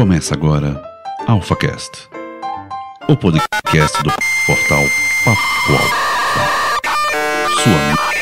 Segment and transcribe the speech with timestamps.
[0.00, 0.82] Começa agora
[1.26, 2.08] AlphaCast,
[3.06, 4.10] o podcast do
[4.46, 4.82] portal
[5.26, 6.40] Papo Alpha.
[7.62, 8.19] Sua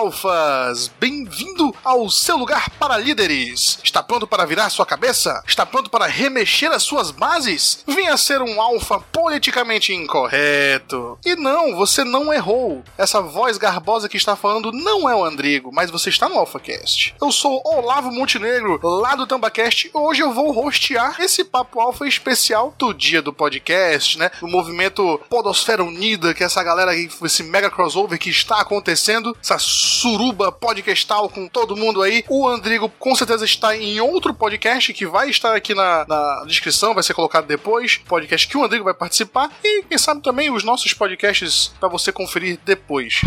[0.00, 0.90] Alfas!
[0.98, 3.78] Bem-vindo ao seu lugar para líderes!
[3.84, 5.42] Está pronto para virar sua cabeça?
[5.46, 7.84] Está pronto para remexer as suas bases?
[7.86, 11.18] Venha ser um alfa politicamente incorreto!
[11.26, 12.82] E não, você não errou!
[12.96, 17.14] Essa voz garbosa que está falando não é o Andrigo, mas você está no AlphaCast.
[17.20, 22.74] Eu sou Olavo Montenegro, lá do Tambacast, hoje eu vou hostear esse Papo Alfa especial
[22.78, 24.30] do dia do podcast, né?
[24.40, 29.58] Do movimento Podosfera Unida, que é essa galera, esse mega crossover que está acontecendo, essa
[29.58, 32.24] suruba podcastal com todo mundo aí.
[32.26, 36.94] O Andrigo com certeza está em outro podcast que vai estar aqui na, na descrição,
[36.94, 37.96] vai ser colocado depois.
[37.96, 39.50] Podcast que o Andrigo vai participar.
[39.62, 43.22] E quem sabe também os nossos podcasts para você conferir depois.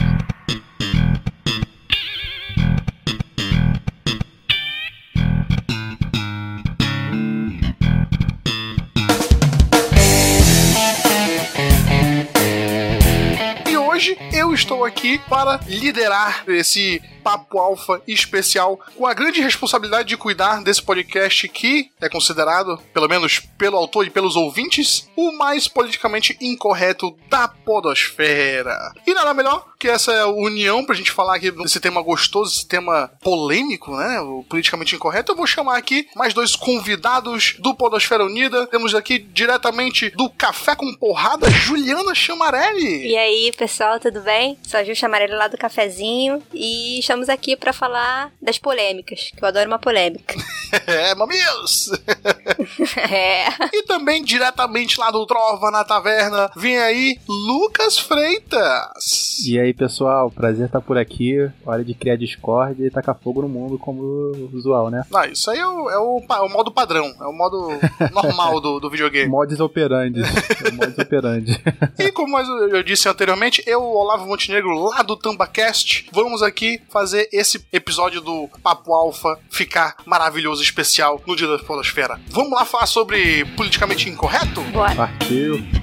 [14.54, 20.82] Estou aqui para liderar esse Papo Alfa especial com a grande responsabilidade de cuidar desse
[20.82, 27.18] podcast que é considerado, pelo menos pelo autor e pelos ouvintes, o mais politicamente incorreto
[27.30, 28.94] da podosfera.
[29.08, 33.12] E nada melhor que essa união pra gente falar aqui desse tema gostoso, esse tema
[33.20, 34.22] polêmico, né?
[34.22, 35.34] O politicamente incorreto.
[35.34, 38.66] Eu vou chamar aqui mais dois convidados do Podosfera Unida.
[38.68, 43.10] Temos aqui diretamente do Café com Porrada, Juliana Chamarelli.
[43.10, 44.58] E aí, pessoal, tudo bem?
[44.66, 49.44] Sou a Ju Chamarelli lá do Cafezinho e estamos aqui pra falar das polêmicas, que
[49.44, 50.34] eu adoro uma polêmica.
[50.88, 51.90] é, mamilos!
[53.10, 53.48] é.
[53.74, 59.46] E também diretamente lá do Trova na Taverna, vem aí Lucas Freitas.
[59.46, 61.50] E aí, pessoal, prazer estar por aqui.
[61.66, 65.04] Hora de criar Discord e tacar fogo no mundo como usual, né?
[65.14, 67.70] Ah, isso aí é o, é o, é o modo padrão, é o modo
[68.14, 69.30] normal do, do videogame.
[69.30, 70.22] Modus operandi.
[70.64, 71.62] É o modus operandi.
[71.98, 77.30] E como eu eu disse anteriormente, eu, Olavo Montenegro, lá do TambaCast, vamos aqui fazer
[77.32, 82.20] esse episódio do Papo Alfa ficar maravilhoso, especial no Dia da Podosfera.
[82.30, 84.62] Vamos lá falar sobre politicamente incorreto?
[84.72, 84.96] Bora.
[84.96, 85.83] Partiu.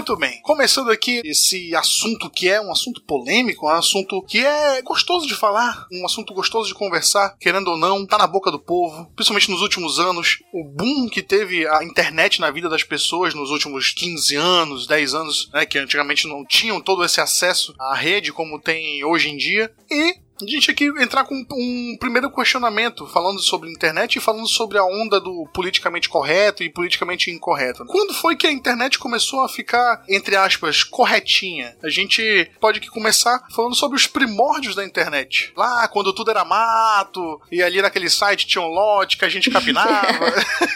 [0.00, 4.80] Muito bem, começando aqui esse assunto que é um assunto polêmico, um assunto que é
[4.80, 8.58] gostoso de falar, um assunto gostoso de conversar, querendo ou não, tá na boca do
[8.58, 10.38] povo, principalmente nos últimos anos.
[10.54, 15.12] O boom que teve a internet na vida das pessoas nos últimos 15 anos, 10
[15.14, 19.36] anos, né, que antigamente não tinham todo esse acesso à rede como tem hoje em
[19.36, 19.70] dia.
[19.90, 24.78] E a gente aqui entrar com um primeiro questionamento, falando sobre internet e falando sobre
[24.78, 27.84] a onda do politicamente correto e politicamente incorreto.
[27.86, 31.76] Quando foi que a internet começou a ficar, entre aspas, corretinha?
[31.82, 35.52] A gente pode aqui começar falando sobre os primórdios da internet.
[35.56, 39.50] Lá, quando tudo era mato, e ali naquele site tinha um lote que a gente
[39.50, 40.26] capinava.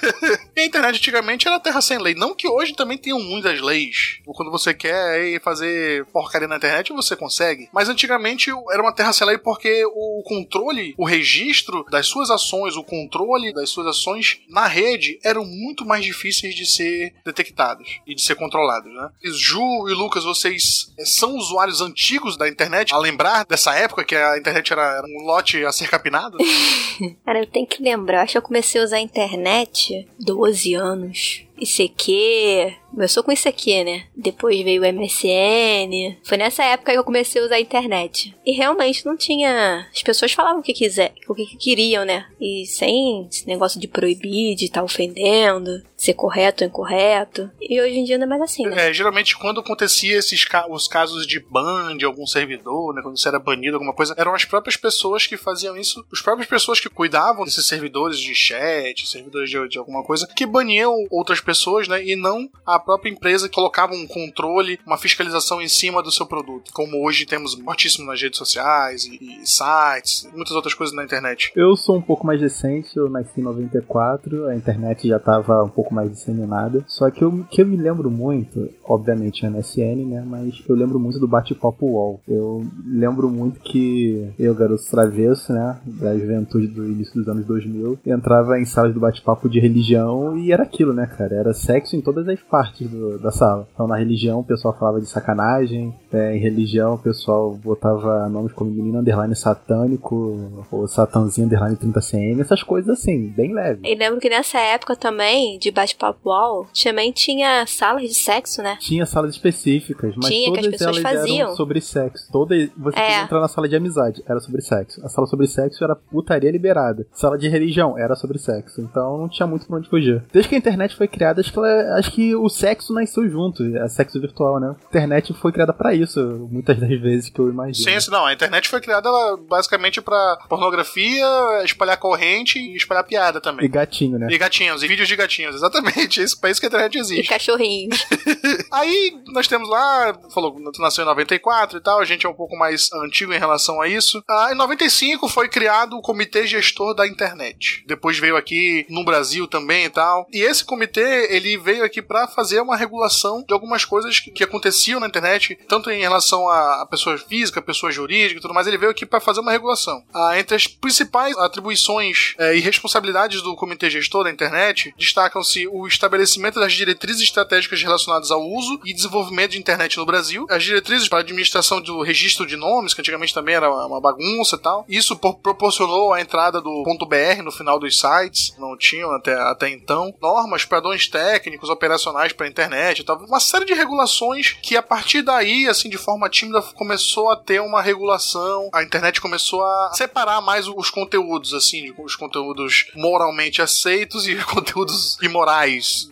[0.57, 2.15] e a internet antigamente era terra sem lei.
[2.15, 4.19] Não que hoje também tenham muitas leis.
[4.25, 7.69] Quando você quer fazer porcaria na internet, você consegue.
[7.73, 12.77] Mas antigamente era uma terra sem lei porque o controle, o registro das suas ações,
[12.77, 18.17] o controle das suas ações na rede eram muito mais difíceis de ser detectados e
[18.17, 19.11] de ser controlados, né?
[19.23, 24.17] Ju e Lucas, vocês eh, são usuários antigos da internet, a lembrar dessa época que
[24.17, 26.37] a internet era, era um lote a ser capinado?
[27.25, 31.45] Cara, eu tenho que lembrar, acho que eu comecei a usar a internet 12 anos.
[31.59, 34.05] ICQ, começou com ICQ, né?
[34.17, 36.17] Depois veio o MSN.
[36.23, 38.35] Foi nessa época que eu comecei a usar a internet.
[38.45, 39.87] E realmente não tinha.
[39.93, 42.27] As pessoas falavam o que quiser, o que queriam, né?
[42.41, 47.51] E sem esse negócio de proibir, de estar ofendendo, de ser correto ou incorreto.
[47.61, 48.89] E hoje em dia não é mais assim, né?
[48.89, 53.19] É, geralmente quando acontecia esses ca os casos de ban de algum servidor, né, quando
[53.19, 56.81] você era banido alguma coisa, eram as próprias pessoas que faziam isso, as próprias pessoas
[56.81, 61.89] que cuidavam desses servidores de chat, servidores de, de alguma coisa, que baniam outras pessoas,
[61.89, 66.11] né, e não a própria empresa que colocava um controle, uma fiscalização em cima do
[66.11, 70.75] seu produto, como hoje temos muitíssimo nas redes sociais e, e sites, e muitas outras
[70.75, 71.53] coisas na internet.
[71.55, 75.69] Eu sou um pouco mais recente, eu nasci em 94, a internet já estava um
[75.69, 76.85] pouco mais disseminada.
[76.87, 80.25] Só que o que eu me lembro muito, obviamente MSN, né?
[80.27, 82.21] Mas eu lembro muito do bate-papo UOL.
[82.29, 85.79] Eu lembro muito que eu, garoto travesso, né?
[85.87, 90.53] Da juventude do início dos anos 2000, entrava em salas do bate-papo de religião e
[90.53, 91.35] era aquilo, né, cara?
[91.35, 93.67] Era sexo em todas as partes do, da sala.
[93.73, 98.53] Então na religião o pessoal falava de sacanagem, é, em religião o pessoal botava nomes
[98.53, 103.81] como menino underline satânico, ou satanzinho underline 30cm, essas coisas assim, bem leve.
[103.85, 108.77] E lembro que nessa época também, de bate-papo UOL, também tinha salas de sexo, né?
[108.81, 111.47] Tinha salas específicas, mas Tinha, que as todas pessoas elas faziam.
[111.47, 112.33] eram sobre sexo.
[112.33, 113.21] Todas, você É.
[113.23, 115.05] entrar na sala de amizade, era sobre sexo.
[115.05, 117.07] A sala sobre sexo era putaria liberada.
[117.13, 118.81] Sala de religião era sobre sexo.
[118.81, 120.23] Então não tinha muito pra onde fugir.
[120.33, 123.63] Desde que a internet foi criada, acho que, ela- acho que o sexo nasceu junto.
[123.77, 124.75] É sexo virtual, né?
[124.83, 126.21] A internet foi criada pra isso,
[126.51, 127.91] muitas das vezes que eu imagino.
[127.91, 128.25] Sim, sim, não.
[128.27, 131.27] A internet foi criada ela, basicamente pra pornografia,
[131.65, 133.71] espalhar corrente e espalhar piada E também.
[133.71, 134.29] gatinho, né?
[134.31, 136.23] E gatinhos, e vídeos de gatinhos, exatamente.
[136.23, 137.29] Isso, pra isso que a internet E existe.
[137.29, 138.05] cachorrinhos.
[138.73, 142.35] Aí nós temos lá, falou, tu nasceu em 94 e tal, a gente é um
[142.35, 144.23] pouco mais antigo em relação a isso.
[144.29, 147.85] Ah, em 95 foi criado o Comitê Gestor da Internet.
[147.87, 150.27] Depois veio aqui no Brasil também e tal.
[150.33, 154.45] E esse comitê, ele veio aqui pra fazer uma regulação de algumas coisas que, que
[154.45, 158.67] aconteciam na internet, tanto em relação a, a pessoas físicas, pessoas jurídicas e tudo mais,
[158.67, 160.03] ele veio aqui pra fazer uma regulação.
[160.15, 165.87] Ah, entre as principais atribuições eh, e responsabilidades do Comitê Gestor da Internet, destacam-se o
[165.87, 171.09] estabelecimento das diretrizes estratégicas relacionadas ao uso e desenvolvimento de internet no Brasil, as diretrizes
[171.09, 174.85] para a administração do registro de nomes, que antigamente também era uma bagunça e tal.
[174.89, 179.69] Isso por- proporcionou a entrada do .br no final dos sites, não tinham até, até
[179.71, 180.15] então.
[180.21, 183.19] Normas, padrões técnicos, operacionais para a internet e tal.
[183.25, 187.61] Uma série de regulações que a partir daí, assim, de forma tímida, começou a ter
[187.61, 188.69] uma regulação.
[188.73, 195.17] A internet começou a separar mais os conteúdos, assim, os conteúdos moralmente aceitos e conteúdos
[195.23, 195.44] imorais.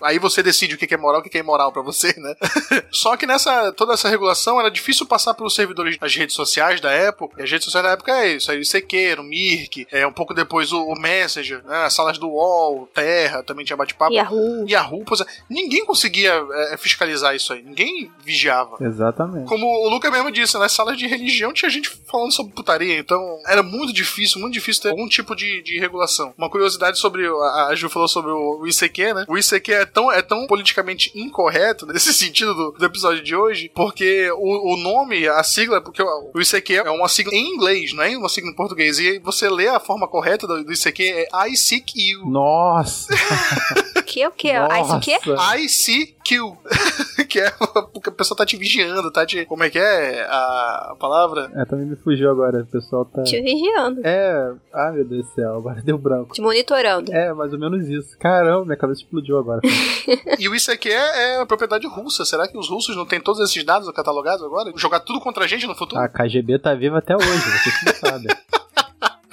[0.02, 2.34] Aí você decide o que é moral e o que é imoral pra você, né?
[2.90, 6.90] Só que nessa toda essa regulação era difícil passar pelos servidores das redes sociais da
[6.90, 7.40] época.
[7.40, 10.12] E as redes sociais da época é isso, aí o ICQ, o Mirk, é um
[10.12, 11.84] pouco depois o, o Messenger, né?
[11.84, 14.12] As salas do UOL, Terra, também tinha bate-papo.
[14.12, 14.68] Yahoo.
[14.68, 16.32] Yahoo, pois é, ninguém conseguia
[16.72, 18.76] é, fiscalizar isso aí, ninguém vigiava.
[18.80, 19.48] Exatamente.
[19.48, 23.38] Como o Luca mesmo disse, nas salas de religião tinha gente falando sobre putaria, então
[23.46, 26.34] era muito difícil, muito difícil ter algum tipo de, de regulação.
[26.36, 29.21] Uma curiosidade sobre, a, a Ju falou sobre o, o ICQ, né?
[29.28, 33.70] O ICQ é tão, é tão politicamente incorreto nesse sentido do, do episódio de hoje,
[33.74, 37.92] porque o, o nome, a sigla, porque o, o ICQ é uma sigla em inglês,
[37.92, 41.02] não é uma sigla em português, e você lê a forma correta do, do ICQ
[41.02, 42.26] é I seek you.
[42.26, 43.14] Nossa!
[44.12, 44.26] O que?
[44.26, 44.50] O que?
[44.50, 45.18] Ah, isso o quê?
[45.26, 45.58] Nossa.
[45.58, 46.56] ICQ.
[47.28, 47.50] que é
[47.92, 49.46] porque a pessoa tá te vigiando, tá te.
[49.46, 51.50] Como é que é a, a palavra?
[51.54, 52.62] É, também me fugiu agora.
[52.62, 53.22] O pessoal tá.
[53.22, 54.00] Te vigiando.
[54.04, 54.52] É.
[54.72, 56.34] Ah, meu Deus do céu, agora deu branco.
[56.34, 57.10] Te monitorando.
[57.12, 58.18] É, mais ou menos isso.
[58.18, 59.60] Caramba, minha cabeça explodiu agora.
[60.38, 62.24] E o ICQ é propriedade russa.
[62.24, 64.72] Será que os russos não têm todos esses dados catalogados agora?
[64.76, 66.00] Jogar tudo contra a gente no futuro?
[66.00, 68.26] A KGB tá viva até hoje, vocês que não sabem.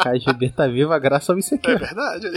[0.04, 1.76] KGB tá viva graças ao É ICQ.
[1.78, 2.28] verdade.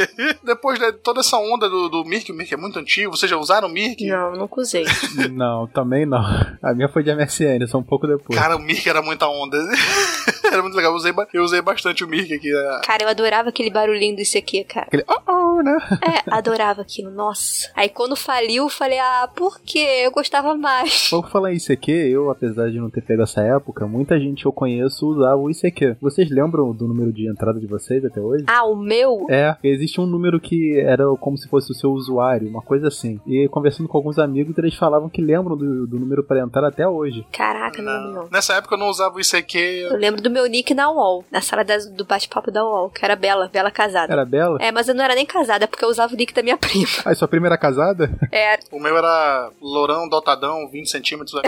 [0.44, 3.16] Depois de toda essa onda do, do Mirk, o Mirk é muito antigo.
[3.16, 4.06] Vocês já usaram o Mirk?
[4.06, 4.84] Não, nunca usei.
[5.32, 6.20] Não, também não.
[6.62, 8.38] A minha foi de MSN, só um pouco depois.
[8.38, 9.56] Cara, o Mirk era muita onda.
[10.50, 10.92] era muito legal.
[10.92, 12.50] Eu usei, eu usei bastante o Mirk aqui.
[12.50, 12.80] né?
[12.84, 14.86] Cara, eu adorava aquele barulhinho do ICQ, cara.
[14.86, 15.76] Aquele oh, oh, né?
[16.02, 17.70] É, adorava aquilo, nossa.
[17.76, 20.02] Aí quando faliu, eu falei, ah, por quê?
[20.04, 21.08] Eu gostava mais.
[21.10, 24.46] Vou falar em ICQ, eu, apesar de não ter pego essa época, muita gente que
[24.48, 25.96] eu conheço usava o ICQ.
[26.00, 28.44] Vocês lembram do número de entrada de vocês até hoje?
[28.46, 29.26] Ah, o meu?
[29.30, 33.20] É, existe um número que era como se fosse o seu usuário, uma coisa assim.
[33.26, 36.86] E conversando com alguns amigos, eles falavam que lembram do, do número para entrar até
[36.86, 37.26] hoje.
[37.32, 38.28] Caraca, não lembro não.
[38.30, 39.58] Nessa época eu não usava o ICQ.
[39.90, 43.04] Eu lembro do meu nick na UOL, na sala das- do bate-papo da UOL, que
[43.04, 44.12] era Bela, Bela casada.
[44.12, 44.58] Era Bela?
[44.60, 46.86] É, mas eu não era nem casada, porque eu usava o nick da minha prima.
[47.04, 48.10] Ah, e sua primeira casada?
[48.30, 48.60] Era.
[48.70, 51.34] O meu era lourão, dotadão, 20 centímetros.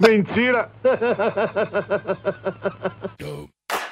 [0.00, 0.70] Mentira!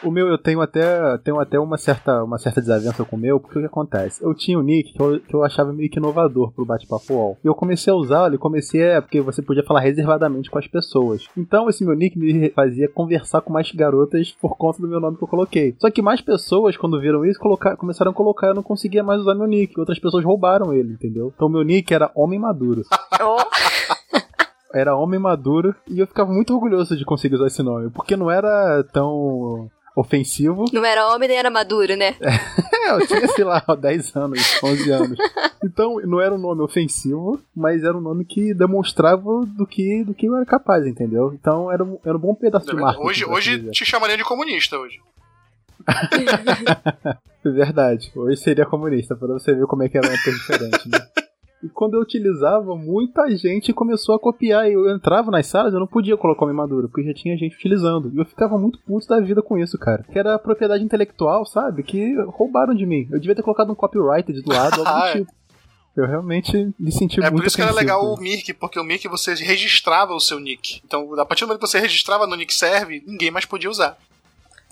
[0.05, 3.41] O meu eu tenho até, tenho até uma, certa, uma certa desavença com o meu,
[3.41, 4.23] porque o que acontece?
[4.23, 7.39] Eu tinha um nick que eu, que eu achava meio que inovador pro bate-papo UOL.
[7.43, 9.01] E eu comecei a usá-lo e comecei a.
[9.01, 11.27] Porque você podia falar reservadamente com as pessoas.
[11.35, 15.17] Então esse meu nick me fazia conversar com mais garotas por conta do meu nome
[15.17, 15.75] que eu coloquei.
[15.79, 19.23] Só que mais pessoas, quando viram isso, colocar, começaram a colocar, eu não conseguia mais
[19.23, 19.79] usar meu nick.
[19.81, 21.33] Outras pessoas roubaram ele, entendeu?
[21.35, 22.83] Então meu nick era Homem Maduro.
[24.75, 28.31] Era Homem Maduro e eu ficava muito orgulhoso de conseguir usar esse nome, porque não
[28.31, 30.65] era tão ofensivo.
[30.73, 32.17] não era homem nem era maduro, né?
[32.21, 35.19] É, eu tinha, sei lá, 10 anos, 11 anos.
[35.63, 40.13] Então, não era um nome ofensivo, mas era um nome que demonstrava do que, do
[40.13, 41.33] que eu era capaz, entendeu?
[41.33, 43.07] Então, era um, era um bom pedaço de marketing.
[43.07, 43.71] hoje hoje dizer.
[43.71, 45.01] te chamariam de comunista hoje.
[47.45, 48.11] Verdade.
[48.17, 50.99] Hoje seria comunista, pra você ver como é que era uma coisa diferente, né?
[51.63, 54.69] E quando eu utilizava, muita gente começou a copiar.
[54.69, 57.57] E eu entrava nas salas, eu não podia colocar uma armadura, porque já tinha gente
[57.57, 58.11] utilizando.
[58.13, 60.05] E eu ficava muito puto da vida com isso, cara.
[60.13, 61.83] Que era propriedade intelectual, sabe?
[61.83, 63.09] Que roubaram de mim.
[63.11, 65.33] Eu devia ter colocado um copyright do lado, algo do tipo.
[65.97, 68.85] Eu realmente me senti É muito por isso que era legal o Mirk, porque o
[68.85, 70.83] Mirk você registrava o seu nick.
[70.85, 73.97] Então, a partir do momento que você registrava no nick serve, ninguém mais podia usar.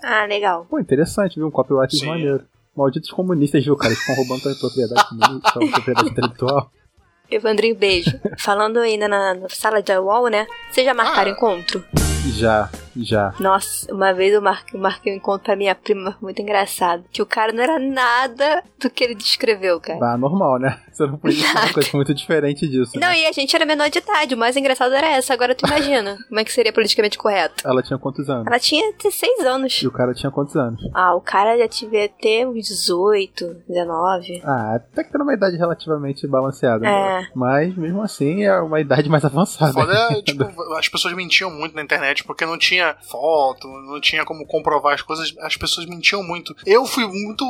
[0.03, 0.67] Ah, legal.
[0.69, 1.47] Pô, interessante, viu?
[1.47, 2.07] Um copyright Sim.
[2.07, 2.43] maneiro.
[2.75, 3.91] Malditos comunistas, viu, cara?
[3.93, 5.07] Eles ficam roubando tua propriedade,
[5.71, 6.71] propriedade intelectual.
[7.29, 8.11] Evandrinho, beijo.
[8.39, 10.45] Falando ainda na, na sala de UOL, né?
[10.71, 11.33] Vocês já marcaram Ah.
[11.33, 11.83] encontro?
[12.35, 13.33] Já, já.
[13.39, 17.03] Nossa, uma vez eu marquei, marquei um encontro pra minha prima, foi muito engraçado.
[17.11, 19.99] Que o cara não era nada do que ele descreveu, cara.
[19.99, 20.79] Bah, normal, né?
[20.91, 22.91] Você não podia fazer uma coisa muito diferente disso.
[22.95, 23.21] Não, né?
[23.21, 24.35] e a gente era menor de idade.
[24.35, 25.33] O mais engraçado era essa.
[25.33, 27.67] Agora tu imagina como é que seria politicamente correto.
[27.67, 28.45] Ela tinha quantos anos?
[28.45, 29.81] Ela tinha 16 anos.
[29.81, 30.81] E o cara tinha quantos anos?
[30.93, 34.41] Ah, o cara já devia ter uns 18, 19.
[34.45, 36.85] Ah, até que tá numa idade relativamente balanceada.
[36.85, 37.21] É.
[37.21, 37.27] né?
[37.33, 39.73] Mas mesmo assim é uma idade mais avançada.
[39.73, 44.25] Foda é, tipo, as pessoas mentiam muito na internet porque não tinha foto, não tinha
[44.25, 46.55] como comprovar as coisas, as pessoas mentiam muito.
[46.65, 47.45] Eu fui muito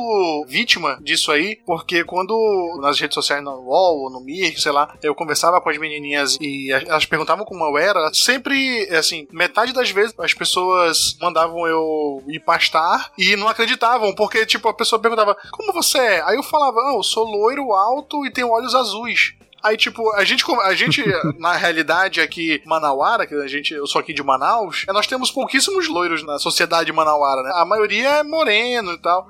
[0.48, 2.34] vítima disso aí, porque quando
[2.80, 6.36] nas redes sociais, no UOL ou no Mir, sei lá, eu conversava com as menininhas
[6.40, 11.66] e as- elas perguntavam como eu era, sempre, assim, metade das vezes as pessoas mandavam
[11.66, 16.22] eu ir pastar e não acreditavam, porque, tipo, a pessoa perguntava, como você é?
[16.22, 19.34] Aí eu falava, ah, eu sou loiro, alto e tenho olhos azuis.
[19.64, 21.02] Aí, tipo, a gente, a gente
[21.38, 25.30] na realidade aqui, Manauara, que a gente, eu sou aqui de Manaus, é, nós temos
[25.30, 27.50] pouquíssimos loiros na sociedade manauara, né?
[27.54, 29.26] A maioria é moreno e tal.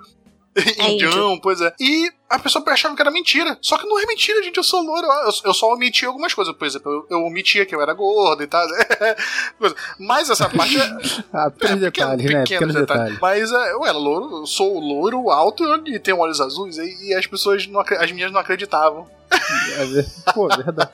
[0.79, 1.73] Indião, pois é.
[1.81, 3.59] E a pessoa achava que era mentira.
[3.61, 4.57] Só que não é mentira, gente.
[4.57, 5.05] Eu sou loiro.
[5.07, 6.55] Eu, eu só omiti algumas coisas.
[6.55, 8.65] Por exemplo, eu, eu omitia que eu era gordo e tal.
[9.59, 9.75] Coisa.
[9.99, 10.85] Mas essa parte é.
[11.33, 12.43] Ah, pequenos É, pequeno- detalhes, né?
[12.43, 13.19] pequenos Pequenos detalhes.
[13.21, 16.79] Mas é, eu era louro, eu sou loiro, alto e tenho olhos azuis.
[16.79, 19.09] E, e as pessoas, não, as minhas não acreditavam.
[19.35, 20.91] É Pô, verdade.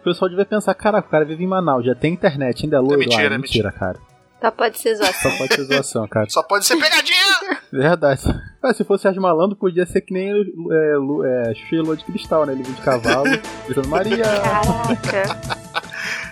[0.00, 2.80] O pessoal devia pensar, caraca, o cara vive em Manaus, já tem internet, ainda é
[2.80, 2.98] loiro.
[2.98, 3.98] mentira, ah, é mentira, cara.
[4.40, 5.30] Só pode ser zoação.
[5.30, 6.30] Só pode ser zoação, cara.
[6.30, 7.58] Só pode ser pegadinha!
[7.70, 8.22] Verdade.
[8.62, 12.54] Ah, se fosse as malandro, podia ser que nem é, é, de Cristal, né?
[12.54, 13.24] Ele vinha de cavalo,
[13.66, 14.22] gritando Maria.
[14.24, 15.40] Caraca.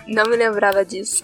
[0.07, 1.21] Não me lembrava disso.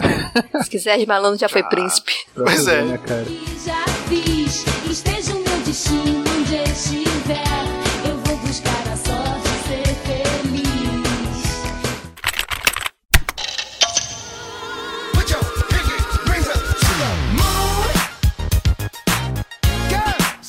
[0.62, 2.14] Se quiser, malandro já foi príncipe.
[2.36, 2.84] Pra Pois é.
[2.84, 3.26] Né, cara?
[3.66, 4.64] já fiz.
[4.90, 7.75] Esteja o meu destino onde estiver.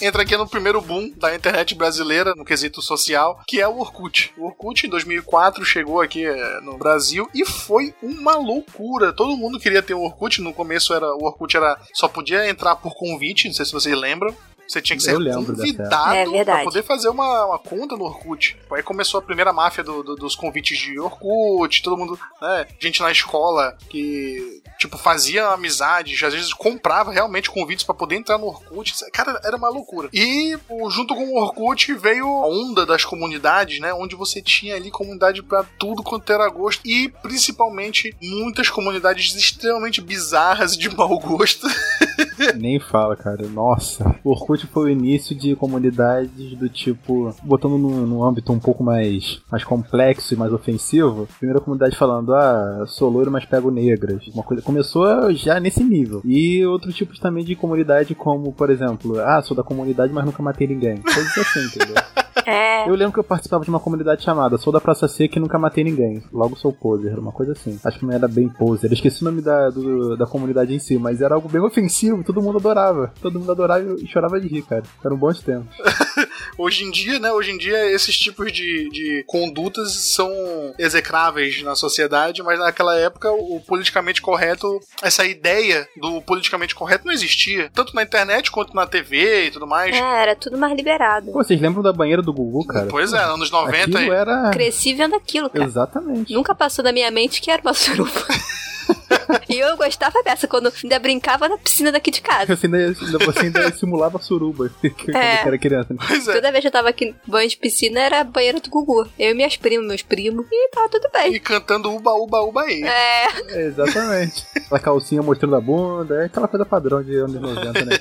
[0.01, 4.33] Entra aqui no primeiro boom da internet brasileira, no quesito social, que é o Orkut.
[4.37, 9.13] O Orkut, em 2004, chegou aqui eh, no Brasil e foi uma loucura.
[9.13, 10.41] Todo mundo queria ter o Orkut.
[10.41, 13.97] No começo, era o Orkut era só podia entrar por convite, não sei se vocês
[13.97, 14.35] lembram.
[14.69, 15.69] Você tinha que ser convidado
[16.17, 18.57] É pra poder fazer uma, uma conta no Orkut.
[18.71, 22.67] Aí começou a primeira máfia do- do- dos convites de Orkut, todo mundo, né?
[22.81, 28.39] Gente na escola que, tipo, fazia amizade, às vezes comprava realmente convites pra poder entrar
[28.39, 28.95] no Orkut.
[29.13, 30.09] Cara, era uma loucura.
[30.13, 30.57] E
[30.91, 33.93] junto com o Orkut veio a onda das comunidades, né?
[33.95, 36.81] Onde você tinha ali comunidade pra tudo quanto era gosto.
[36.85, 41.67] E principalmente muitas comunidades extremamente bizarras e de mau gosto.
[42.57, 43.47] Nem fala, cara.
[43.49, 44.15] Nossa.
[44.23, 47.35] O Orkut foi o início de comunidades do tipo.
[47.43, 51.29] Botando num, num âmbito um pouco mais, mais complexo e mais ofensivo.
[51.39, 54.27] Primeira comunidade falando, ah, sou loiro, mas pego negras.
[54.29, 54.63] Uma coisa.
[54.63, 56.21] Começou já nesse nível.
[56.25, 60.43] E outros tipos também de comunidade, como, por exemplo, ah, sou da comunidade, mas nunca
[60.43, 60.99] matei ninguém.
[60.99, 61.97] Coisas assim, entendeu?
[62.45, 62.89] É.
[62.89, 65.59] Eu lembro que eu participava de uma comunidade chamada Sou da Praça Seca e nunca
[65.59, 66.23] matei ninguém.
[66.33, 67.79] Logo sou poser, uma coisa assim.
[67.83, 68.91] Acho que não era bem poser.
[68.91, 72.23] Eu esqueci o nome da, do- da comunidade em si, mas era algo bem ofensivo,
[72.23, 73.13] todo mundo adorava.
[73.21, 74.83] Todo mundo adorava e chorava de rir, cara.
[75.05, 75.75] Eram bons tempos.
[76.59, 77.31] Hoje em dia, né?
[77.33, 80.31] Hoje em dia, esses tipos de, de condutas são
[80.79, 87.13] execráveis na sociedade, mas naquela época o politicamente correto, essa ideia do politicamente correto não
[87.13, 87.71] existia.
[87.75, 89.95] Tanto na internet quanto na TV e tudo mais.
[89.95, 91.33] É, era tudo mais liberado.
[91.33, 92.87] Pô, vocês lembram da banheira do Gugu, cara?
[92.89, 93.99] Pois é, anos 90.
[93.99, 94.51] Aquilo era.
[94.51, 95.65] Cresci vendo aquilo, cara.
[95.65, 96.33] Exatamente.
[96.33, 98.11] Nunca passou da minha mente que era uma suruba.
[99.49, 102.55] e eu gostava dessa, quando ainda brincava na piscina daqui de casa.
[102.57, 102.93] Você ainda,
[103.25, 105.43] você ainda simulava suruba quando É.
[105.47, 105.93] era criança.
[105.95, 106.01] né?
[106.11, 106.33] É.
[106.33, 109.09] Toda vez que eu tava aqui no banho de piscina, era a banheira do Gugu.
[109.19, 111.35] Eu e minhas primas, meus primos, e tava tudo bem.
[111.35, 112.83] E cantando uba, uba, uba aí.
[112.83, 114.45] É, É, exatamente.
[114.57, 117.93] Aquela calcinha mostrando a bunda, é aquela coisa padrão de anos 90, né?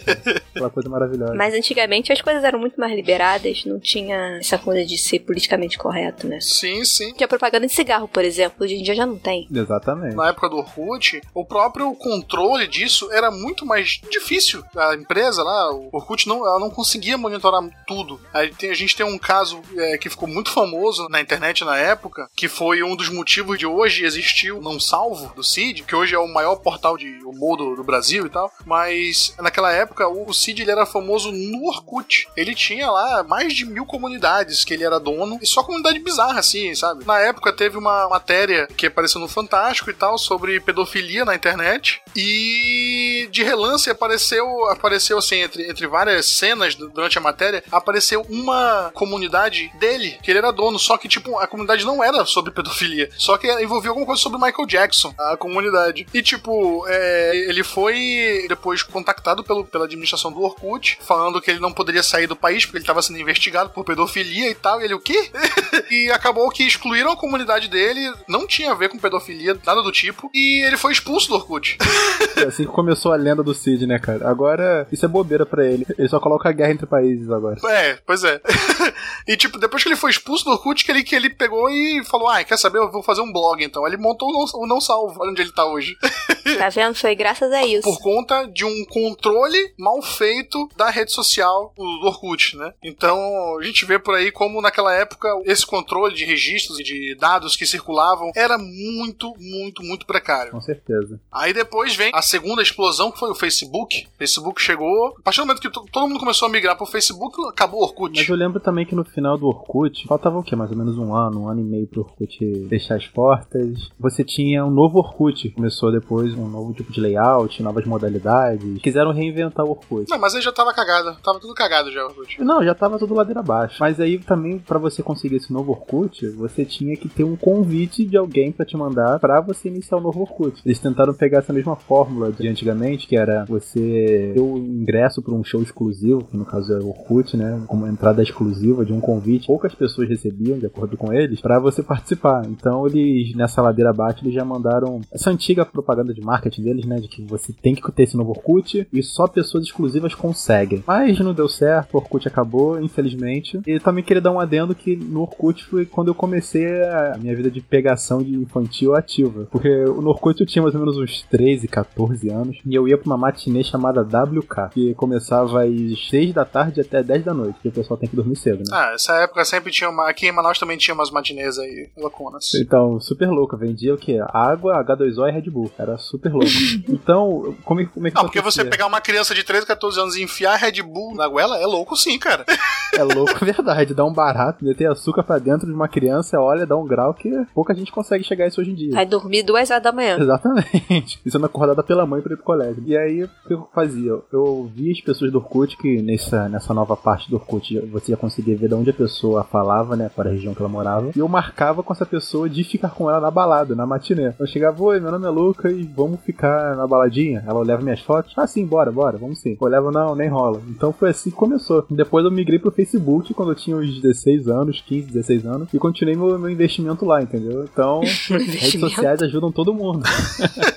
[0.54, 1.34] Aquela coisa maravilhosa.
[1.36, 5.78] Mas antigamente as coisas eram muito mais liberadas, não tinha essa coisa de ser politicamente
[5.78, 6.40] correto, né?
[6.42, 7.14] Sim, sim.
[7.14, 9.48] Tinha propaganda de cigarro, por exemplo, hoje em dia já não tem.
[9.54, 10.16] Exatamente.
[10.16, 14.64] Na época do Orkut, o próprio controle disso era muito mais difícil.
[14.76, 18.20] A empresa lá, o Orkut, não, ela não conseguia monitorar tudo.
[18.34, 22.48] A gente tem um caso é, que ficou muito famoso na internet na época, que
[22.48, 26.20] foi um dos motivos de hoje existir o Não Salvo do Cid, que hoje é
[26.20, 28.52] o maior portal de humor do, do Brasil e tal.
[28.66, 32.28] Mas naquela época, o Cid ele era famoso no Orkut.
[32.36, 36.40] Ele tinha lá mais de mil comunidades que ele era dono, e só comunidade bizarra,
[36.40, 37.06] assim, sabe?
[37.06, 42.02] Na época teve uma matéria que apareceu no Fantástico e tal, sobre pedofilia na internet.
[42.16, 48.26] E de relance apareceu, apareceu assim, entre, entre várias cenas du- durante a matéria, apareceu
[48.30, 52.52] uma comunidade dele, que ele era dono, só que, tipo, a comunidade não era sobre
[52.52, 56.08] pedofilia, só que envolvia alguma coisa sobre Michael Jackson, a comunidade.
[56.14, 61.60] E, tipo, é, ele foi depois contactado pelo, pela administração do Orkut, falando que ele
[61.60, 64.82] não poderia sair do país porque ele estava sendo investigado por pedofilia e tal.
[64.82, 65.30] E ele, o quê?
[65.92, 69.92] e acabou que excluíram a comunidade dele, não tinha a ver com pedofilia, nada do
[69.92, 71.78] tipo, e ele foi expulso do Orkut.
[72.36, 74.30] É assim que começou a lenda do Cid, né, cara?
[74.30, 75.86] Agora, isso é bobeira pra ele.
[75.98, 77.58] Ele só coloca a guerra entre países agora.
[77.66, 78.42] É, pois é.
[79.26, 82.04] e tipo, depois que ele foi expulso do Orkut, que ele, que ele pegou e
[82.04, 82.80] falou: Ah, quer saber?
[82.80, 83.88] Eu vou fazer um blog então.
[83.88, 85.96] Ele montou o não, o não Salvo, olha onde ele tá hoje.
[86.60, 86.94] Tá vendo?
[86.94, 87.82] Foi graças a isso.
[87.82, 92.72] Por conta de um controle mal feito da rede social do Orkut, né?
[92.84, 97.16] Então a gente vê por aí como naquela época esse controle de registros e de
[97.16, 100.45] dados que circulavam era muito, muito, muito precário.
[100.52, 101.20] Com certeza.
[101.32, 104.08] Aí depois vem a segunda explosão, que foi o Facebook.
[104.16, 105.16] O Facebook chegou.
[105.18, 107.84] A partir do momento que to- todo mundo começou a migrar pro Facebook, acabou o
[107.84, 108.18] Orkut.
[108.20, 110.56] Mas eu lembro também que no final do Orkut, faltava o quê?
[110.56, 113.90] Mais ou menos um ano, um ano e meio pro Orkut fechar as portas.
[114.00, 115.50] Você tinha um novo Orkut.
[115.52, 118.82] Começou depois um novo tipo de layout, novas modalidades.
[118.82, 120.10] Quiseram reinventar o Orkut.
[120.10, 121.16] Não, mas aí já tava cagado.
[121.22, 122.42] Tava tudo cagado já, o Orkut.
[122.42, 123.78] Não, já tava tudo ladeira abaixo.
[123.80, 128.06] Mas aí também, pra você conseguir esse novo Orkut, você tinha que ter um convite
[128.06, 130.35] de alguém pra te mandar pra você iniciar o novo Orkut.
[130.66, 135.34] Eles tentaram pegar essa mesma fórmula de antigamente, que era você ter o ingresso pra
[135.34, 137.62] um show exclusivo, que no caso é o Orkut, né?
[137.68, 139.48] Como entrada exclusiva de um convite.
[139.48, 142.46] Poucas pessoas recebiam, de acordo com eles, pra você participar.
[142.48, 146.98] Então eles, nessa ladeira abaixo, eles já mandaram essa antiga propaganda de marketing deles, né?
[146.98, 150.84] De que você tem que ter esse novo Orkut e só pessoas exclusivas conseguem.
[150.86, 153.60] Mas não deu certo, o Orkut acabou, infelizmente.
[153.66, 157.36] E também queria dar um adendo que no Orkut foi quando eu comecei a minha
[157.36, 159.48] vida de pegação de infantil ativa.
[159.52, 162.58] Porque no Orkut eu tinha mais ou menos uns 13, 14 anos.
[162.66, 167.04] E eu ia pra uma matinê chamada WK, que começava às 6 da tarde até
[167.04, 167.54] 10 da noite.
[167.56, 168.66] Porque o pessoal tem que dormir cedo, né?
[168.72, 170.10] Ah, essa época sempre tinha uma.
[170.10, 172.54] Aqui em Manaus também tinha umas matinês aí, louconas.
[172.56, 173.56] Então, super louco.
[173.58, 174.20] Vendia o quê?
[174.30, 175.72] Água, H2O e Red Bull.
[175.78, 176.48] Era super louco.
[176.90, 180.00] então, como, é- como é que Não, porque você pegar uma criança de 13, 14
[180.00, 182.46] anos e enfiar Red Bull na goela é louco sim, cara.
[182.94, 183.94] É louco, verdade.
[183.94, 187.30] Dá um barato, meter açúcar pra dentro de uma criança, olha, dá um grau que
[187.54, 188.94] pouca gente consegue chegar a isso hoje em dia.
[188.94, 190.05] Vai dormir duas horas da manhã.
[190.14, 191.20] Exatamente.
[191.26, 192.84] E sendo acordada pela mãe pra ir pro colégio.
[192.86, 194.18] E aí, o que eu fazia?
[194.32, 198.18] Eu via as pessoas do Orkut, que nessa, nessa nova parte do Orkut você já
[198.18, 200.10] conseguia ver de onde a pessoa falava, né?
[200.14, 201.12] Para a região que ela morava.
[201.16, 204.34] E eu marcava com essa pessoa de ficar com ela na balada, na matinê.
[204.40, 207.44] Eu chegava, oi, meu nome é Luca e vamos ficar na baladinha.
[207.46, 208.34] Ela olhava minhas fotos.
[208.38, 209.58] Ah, sim, bora, bora, vamos sim.
[209.60, 210.62] Eu olhava, não, nem rola.
[210.70, 211.86] Então foi assim que começou.
[211.90, 215.74] Depois eu migrei pro Facebook quando eu tinha uns 16 anos, 15, 16 anos.
[215.74, 217.64] E continuei meu, meu investimento lá, entendeu?
[217.64, 219.95] Então, redes sociais ajudam todo mundo.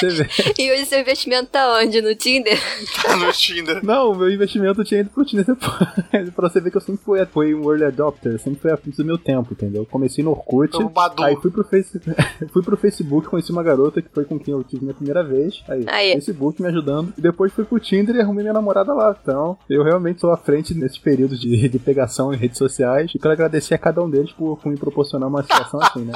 [0.00, 0.26] Vê.
[0.58, 2.00] E hoje seu investimento tá onde?
[2.00, 2.58] No Tinder?
[3.02, 3.84] Tá no Tinder.
[3.84, 6.30] Não, o meu investimento tinha ido pro Tinder depois.
[6.34, 9.04] pra você ver que eu sempre fui, fui um early adopter, sempre fui frente do
[9.04, 9.86] meu tempo, entendeu?
[9.86, 11.22] Comecei no Orkut, Badu.
[11.22, 12.00] aí fui pro, face...
[12.52, 15.62] fui pro Facebook, conheci uma garota que foi com quem eu tive minha primeira vez.
[15.68, 16.12] Aí, Aí.
[16.12, 17.12] Facebook me ajudando.
[17.16, 19.16] E depois fui pro Tinder e arrumei minha namorada lá.
[19.20, 23.10] Então, eu realmente sou à frente nesses períodos de, de pegação em redes sociais.
[23.14, 26.12] E quero agradecer a cada um deles por, por me proporcionar uma situação assim, né?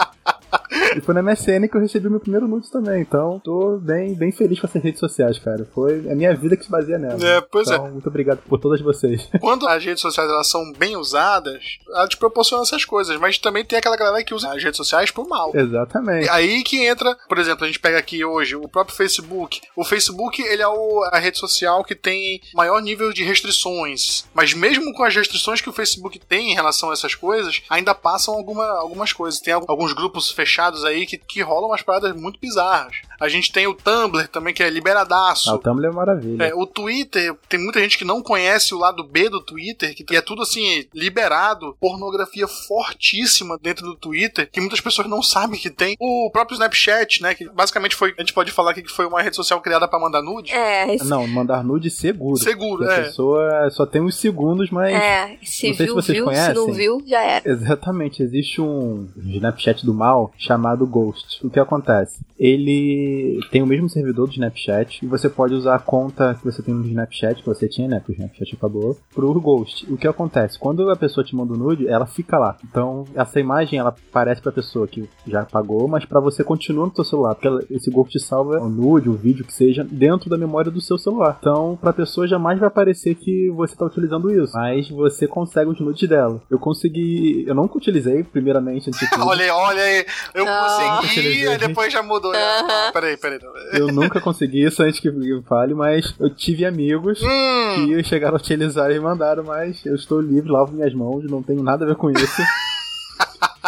[0.96, 3.00] E foi na MSN que eu recebi meu primeiro nudes também.
[3.00, 5.66] Então, tô bem, bem feliz com essas redes sociais, cara.
[5.74, 7.18] Foi a minha vida que se baseia nela.
[7.26, 9.28] É, pois então, muito obrigado por todas vocês.
[9.40, 13.64] Quando as redes sociais elas são bem usadas, elas te proporcionam essas coisas, mas também
[13.64, 15.52] tem aquela galera que usa as redes sociais pro mal.
[15.54, 16.28] Exatamente.
[16.30, 19.60] Aí que entra, por exemplo, a gente pega aqui hoje o próprio Facebook.
[19.76, 24.24] O Facebook, ele é o- a rede social que tem maior nível de restrições.
[24.34, 27.94] Mas mesmo com as restrições que o Facebook tem em relação a essas coisas, ainda
[27.94, 29.40] passam alguma, algumas coisas.
[29.40, 32.94] Tem al- alguns grupos fechados fóruns aí que, que rolam umas paradas muito bizarras.
[33.20, 35.50] A gente tem o Tumblr também, que é liberadaço.
[35.50, 36.44] Ah, o Tumblr é maravilha.
[36.44, 40.16] É, o Twitter, tem muita gente que não conhece o lado B do Twitter, que
[40.16, 45.70] é tudo assim, liberado, pornografia fortíssima dentro do Twitter, que muitas pessoas não sabem que
[45.70, 45.96] tem.
[46.00, 49.36] O próprio Snapchat, né, que basicamente foi, a gente pode falar que foi uma rede
[49.36, 50.52] social criada pra mandar nude.
[50.52, 52.36] É, esse- Não, mandar nude seguro.
[52.36, 53.02] Seguro, Porque A é.
[53.04, 54.92] pessoa só tem uns segundos, mas.
[54.92, 56.54] é, se Não sei se viu, vocês viu, se conhecem.
[56.54, 57.48] não viu, já era.
[57.48, 61.44] Exatamente, existe um Snapchat do mal chamado Ghost.
[61.46, 62.20] O que acontece?
[62.38, 66.62] Ele tem o mesmo servidor do Snapchat e você pode usar a conta que você
[66.62, 67.98] tem no Snapchat, que você tinha, né?
[68.00, 69.90] Porque o Snapchat acabou, pro Ghost.
[69.92, 70.58] O que acontece?
[70.58, 72.56] Quando a pessoa te manda o nude, ela fica lá.
[72.64, 76.94] Então, essa imagem ela aparece pra pessoa que já pagou, mas pra você continua no
[76.94, 80.36] seu celular, porque ela- esse Ghost salva o nude, o vídeo que seja, dentro da
[80.38, 81.36] memória do seu celular.
[81.40, 85.80] Então, pra pessoa jamais vai aparecer que você tá utilizando isso, mas você consegue os
[85.80, 86.40] nudes dela.
[86.50, 89.24] Eu consegui, eu nunca utilizei, primeiramente, antes de tudo.
[89.34, 90.98] Olha aí, olha aí, eu Ah.
[91.00, 92.32] consegui, aí depois já mudou.
[92.32, 92.38] né?
[92.38, 92.92] Aham.
[92.92, 93.38] Peraí, peraí.
[93.72, 98.36] Eu nunca consegui isso antes que eu fale, mas eu tive amigos Hum, que chegaram
[98.36, 101.88] a utilizar e mandaram, mas eu estou livre, lavo minhas mãos, não tenho nada a
[101.88, 102.42] ver com isso.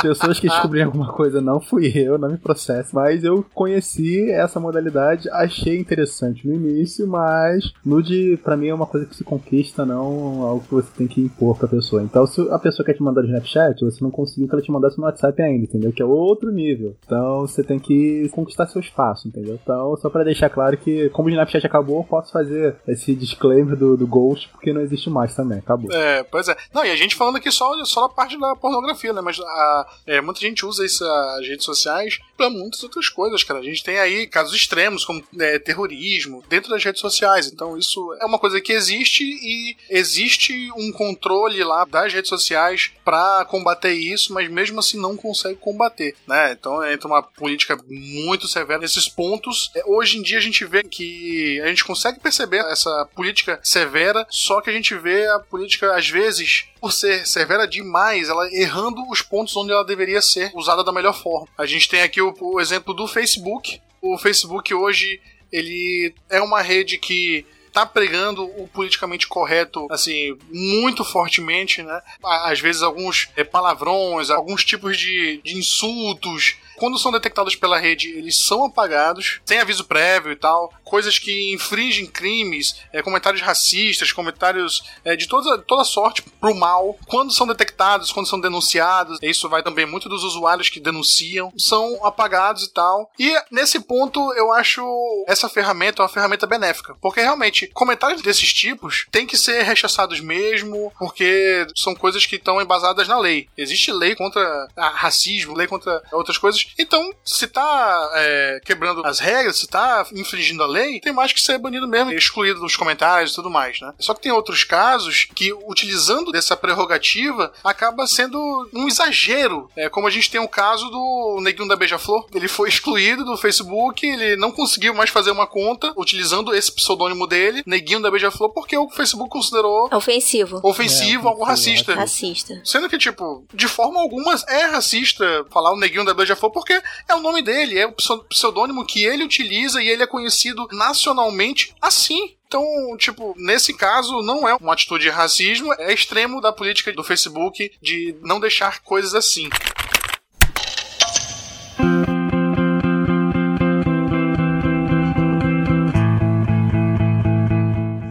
[0.02, 2.94] Pessoas que descobriram alguma coisa não fui eu, não me processo.
[2.94, 8.86] Mas eu conheci essa modalidade, achei interessante no início, mas nude pra mim é uma
[8.86, 12.02] coisa que se conquista, não algo que você tem que impor pra pessoa.
[12.02, 14.70] Então se a pessoa quer te mandar no Snapchat, você não conseguiu que ela te
[14.70, 15.92] mandasse no WhatsApp ainda, entendeu?
[15.92, 16.96] Que é outro nível.
[17.04, 19.58] Então você tem que conquistar seu espaço, entendeu?
[19.62, 23.76] Então, só pra deixar claro que, como o Snapchat acabou, eu posso fazer esse disclaimer
[23.76, 25.92] do, do Ghost, porque não existe mais também, acabou.
[25.92, 26.56] É, pois é.
[26.74, 29.20] Não, e a gente falando aqui só, só da parte da pornografia, né?
[29.20, 33.60] Mas a, é, muita gente usa isso, as redes sociais pra muitas outras coisas, cara.
[33.60, 37.50] A gente tem aí casos extremos, como é, terrorismo, dentro das redes sociais.
[37.50, 42.92] Então, isso é uma coisa que existe e existe um controle lá das redes sociais
[43.04, 46.52] pra combater isso, mas mesmo assim não consegue combater, né?
[46.52, 49.70] Então, entra uma política muito severa nesses pontos.
[49.74, 54.26] É, Hoje em dia a gente vê que a gente consegue perceber essa política severa,
[54.28, 59.02] só que a gente vê a política, às vezes, por ser severa demais, ela errando
[59.10, 61.48] os pontos onde ela deveria ser usada da melhor forma.
[61.58, 63.80] A gente tem aqui o, o exemplo do Facebook.
[64.00, 65.20] O Facebook hoje,
[65.50, 72.00] ele é uma rede que tá pregando o politicamente correto, assim, muito fortemente, né?
[72.22, 78.10] Às vezes alguns é, palavrões, alguns tipos de, de insultos, quando são detectados pela rede,
[78.10, 80.72] eles são apagados, sem aviso prévio e tal.
[80.84, 86.96] Coisas que infringem crimes, é, comentários racistas, comentários é, de toda, toda sorte pro mal.
[87.06, 92.04] Quando são detectados, quando são denunciados, isso vai também muito dos usuários que denunciam, são
[92.04, 93.10] apagados e tal.
[93.18, 94.84] E nesse ponto, eu acho
[95.26, 96.94] essa ferramenta uma ferramenta benéfica.
[97.00, 102.60] Porque realmente, comentários desses tipos têm que ser rechaçados mesmo, porque são coisas que estão
[102.60, 103.48] embasadas na lei.
[103.56, 106.65] Existe lei contra racismo, lei contra outras coisas.
[106.78, 111.40] Então, se tá é, quebrando as regras, se tá infringindo a lei, tem mais que
[111.40, 113.92] ser banido mesmo, excluído dos comentários e tudo mais, né?
[113.98, 118.38] Só que tem outros casos que, utilizando dessa prerrogativa, acaba sendo
[118.72, 119.70] um exagero.
[119.76, 122.26] É, como a gente tem o caso do Neguinho da Beija-Flor.
[122.34, 127.26] Ele foi excluído do Facebook, ele não conseguiu mais fazer uma conta utilizando esse pseudônimo
[127.26, 130.60] dele, Neguinho da Beija-Flor, porque o Facebook considerou Ofensivo.
[130.62, 131.94] ofensivo, É, algo racista.
[131.94, 132.60] Racista.
[132.64, 136.72] Sendo que, tipo, de forma alguma é racista falar o neguinho da Beija-Flor, porque
[137.06, 140.66] é o nome dele, é o pseu- pseudônimo que ele utiliza e ele é conhecido
[140.72, 142.34] nacionalmente assim.
[142.46, 142.64] Então,
[142.96, 147.72] tipo, nesse caso, não é uma atitude de racismo, é extremo da política do Facebook
[147.82, 149.50] de não deixar coisas assim.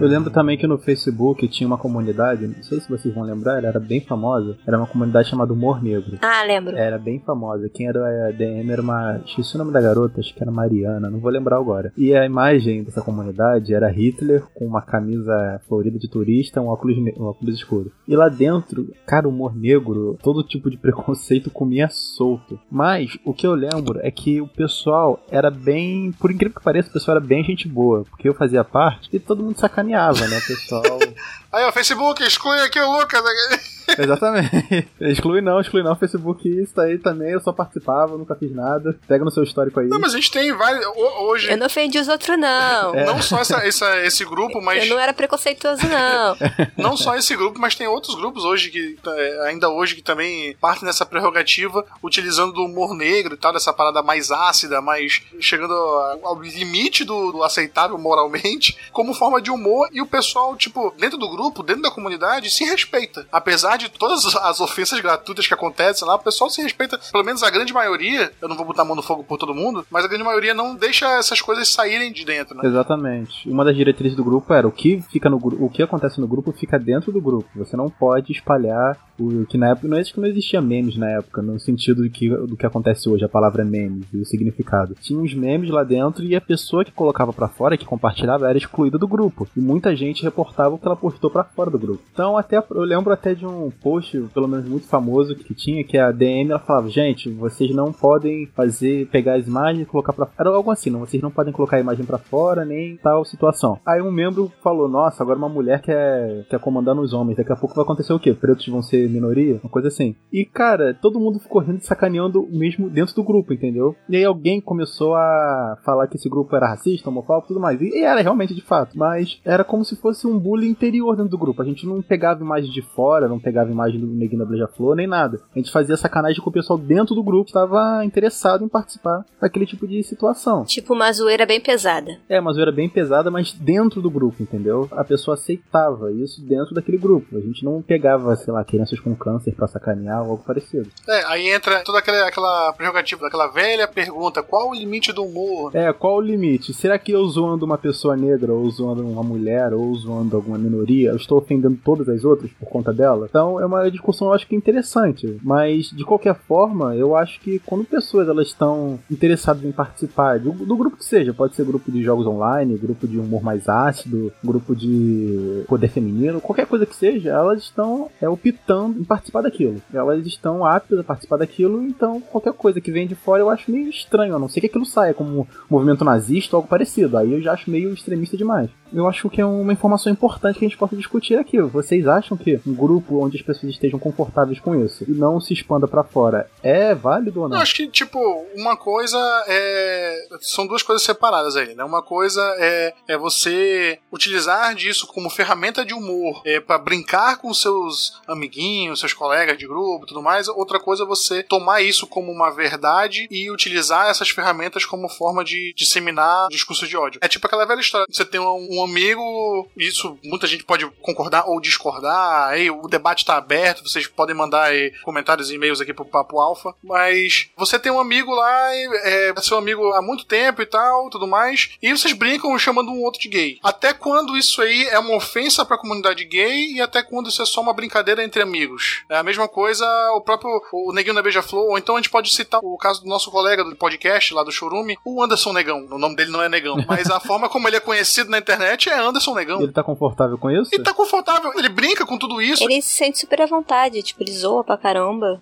[0.06, 3.58] Eu lembro também que no Facebook tinha uma comunidade, não sei se vocês vão lembrar,
[3.58, 4.56] ela era bem famosa.
[4.68, 6.20] Era uma comunidade chamada Humor Negro.
[6.22, 6.76] Ah, lembro.
[6.78, 7.68] Era bem famosa.
[7.70, 9.20] Quem era a DM era uma.
[9.26, 11.92] Esqueci o nome da garota, acho que era Mariana, não vou lembrar agora.
[11.98, 16.98] E a imagem dessa comunidade era Hitler com uma camisa florida de turista, um óculos,
[17.02, 17.92] ne- um óculos escuro.
[18.08, 22.60] E lá dentro, cara, humor negro, todo tipo de preconceito comia solto.
[22.70, 26.12] Mas o que eu lembro é que o pessoal era bem.
[26.20, 28.04] Por incrível que pareça, o pessoal era bem gente boa.
[28.08, 29.95] Porque eu fazia parte e todo mundo sacaneava,
[30.28, 30.38] né?
[30.38, 31.00] O pessoal.
[31.56, 33.22] Aí, ó, Facebook, exclui aqui o Lucas.
[33.98, 34.88] Exatamente.
[35.00, 35.96] Exclui não, exclui não.
[35.96, 38.98] Facebook, isso aí também, eu só participava, nunca fiz nada.
[39.08, 39.88] Pega no seu histórico aí.
[39.88, 40.84] Não, mas a gente tem vários.
[40.88, 42.96] ho- Hoje, Eu não ofendi os outros, não.
[42.96, 43.06] É.
[43.06, 44.84] não só essa, essa- esse grupo, mas.
[44.84, 46.36] Eu não era preconceituoso, não.
[46.78, 50.56] Não só esse grupo, mas tem outros grupos hoje que é, ainda hoje que também
[50.60, 55.74] partem dessa prerrogativa, utilizando do humor negro e tal, dessa parada mais ácida, mais chegando
[55.74, 60.94] ao ao limite do, do aceitável moralmente, como forma de humor, e o pessoal, tipo,
[60.98, 63.26] dentro do grupo, dentro da comunidade, se respeita.
[63.32, 67.44] Apesar de todas as ofensas gratuitas que acontecem lá, o pessoal se respeita, pelo menos
[67.44, 70.06] a grande maioria, eu não vou botar a mão no fogo por todo mundo, mas
[70.06, 72.62] a grande maioria não deixa essas coisas saírem de dentro, né?
[72.66, 73.50] Exatamente.
[73.50, 76.52] Uma das diretrizes do grupo era o que fica no o que acontece no grupo
[76.52, 77.48] fica dentro do grupo.
[77.56, 81.42] Você não pode espalhar o que na época não, que não existia memes na época,
[81.42, 84.96] no sentido do que, do que acontece hoje, a palavra memes e o significado.
[85.02, 88.58] Tinha uns memes lá dentro e a pessoa que colocava pra fora, que compartilhava, era
[88.58, 89.48] excluída do grupo.
[89.56, 92.04] E muita gente reportava que ela postou pra fora do grupo.
[92.12, 95.98] Então até eu lembro até de um post, pelo menos muito famoso que tinha, que
[95.98, 100.28] a DM ela falava: "Gente, vocês não podem fazer pegar as imagens e colocar pra
[100.40, 103.80] era algo assim, não, vocês não podem colocar a imagem pra fora nem tal situação".
[103.86, 107.56] Aí um membro falou: "Nossa, agora uma mulher quer quer comandar nos homens, daqui a
[107.56, 108.34] pouco vai acontecer o quê?
[108.34, 110.16] Pretos vão ser minoria?" Uma coisa assim.
[110.32, 113.96] E cara, todo mundo ficou rindo e sacaneando mesmo dentro do grupo, entendeu?
[114.10, 117.82] E aí alguém começou a falar que esse grupo era racista, homofóbico tudo mais.
[117.82, 121.38] E era realmente de fato, mas era como se fosse um bullying interior dentro do
[121.38, 121.62] grupo.
[121.62, 125.08] A gente não pegava imagem de fora, não pegava imagem do Neguinho da Beija-Flor, nem
[125.08, 125.40] nada.
[125.54, 129.26] A gente fazia sacanagem com o pessoal dentro do grupo que estava interessado em participar
[129.42, 130.66] daquele tipo de situação.
[130.66, 132.18] Tipo uma zoeira bem pesada.
[132.30, 134.88] É, uma zoeira bem pesada, mas dentro do grupo, entendeu?
[134.92, 137.38] A pessoa aceitava isso dentro daquele grupo.
[137.38, 140.90] A gente não pegava, sei lá, crianças com câncer pra sacanear ou algo parecido.
[141.08, 145.76] É, aí entra toda aquela, aquela prerrogativa daquela velha pergunta: qual o limite do humor?
[145.76, 146.74] É, qual o limite?
[146.74, 151.05] Será que eu zoando uma pessoa negra, ou zoando uma mulher, ou zoando alguma minoria,
[151.12, 153.28] eu estou ofendendo todas as outras por conta dela?
[153.30, 155.38] Então é uma discussão, eu acho que interessante.
[155.44, 160.52] Mas, de qualquer forma, eu acho que quando pessoas elas estão interessadas em participar do,
[160.52, 164.32] do grupo que seja, pode ser grupo de jogos online, grupo de humor mais ácido,
[164.44, 169.82] grupo de poder feminino, qualquer coisa que seja, elas estão é, optando em participar daquilo.
[169.94, 173.72] Elas estão aptas a participar daquilo, então qualquer coisa que vem de fora eu acho
[173.72, 177.18] meio estranho, a não ser que aquilo saia como movimento nazista ou algo parecido.
[177.18, 178.70] Aí eu já acho meio extremista demais.
[178.96, 181.62] Eu acho que é uma informação importante que a gente possa discutir aqui.
[181.62, 185.54] Vocês acham que um grupo onde as pessoas estejam confortáveis com isso e não se
[185.54, 187.58] expanda pra fora é válido ou não?
[187.58, 188.20] Eu acho que, tipo,
[188.56, 190.28] uma coisa é.
[190.40, 191.84] São duas coisas separadas aí, né?
[191.84, 197.54] Uma coisa é, é você utilizar disso como ferramenta de humor é, para brincar com
[197.54, 200.48] seus amiguinhos, seus colegas de grupo tudo mais.
[200.48, 205.44] Outra coisa é você tomar isso como uma verdade e utilizar essas ferramentas como forma
[205.44, 207.20] de disseminar discurso de ódio.
[207.22, 211.46] É tipo aquela velha história: você tem um, um amigo, isso muita gente pode concordar
[211.48, 215.94] ou discordar, aí o debate tá aberto, vocês podem mandar aí comentários e e-mails aqui
[215.94, 220.26] pro Papo Alfa, mas você tem um amigo lá, e, é seu amigo há muito
[220.26, 223.60] tempo e tal, tudo mais, e vocês brincam chamando um outro de gay.
[223.64, 227.46] Até quando isso aí é uma ofensa pra comunidade gay e até quando isso é
[227.46, 229.04] só uma brincadeira entre amigos?
[229.10, 232.34] É a mesma coisa o próprio o Neguinho da Beija-Flor, ou então a gente pode
[232.34, 235.88] citar o caso do nosso colega do podcast lá do Chorume, o Anderson Negão.
[235.90, 238.65] O nome dele não é Negão, mas a forma como ele é conhecido na internet
[238.90, 239.62] é Anderson Negão.
[239.62, 240.70] Ele tá confortável com isso?
[240.74, 242.64] Ele tá confortável, ele brinca com tudo isso.
[242.64, 245.42] Ele se sente super à vontade, tipo, ele zoa pra caramba.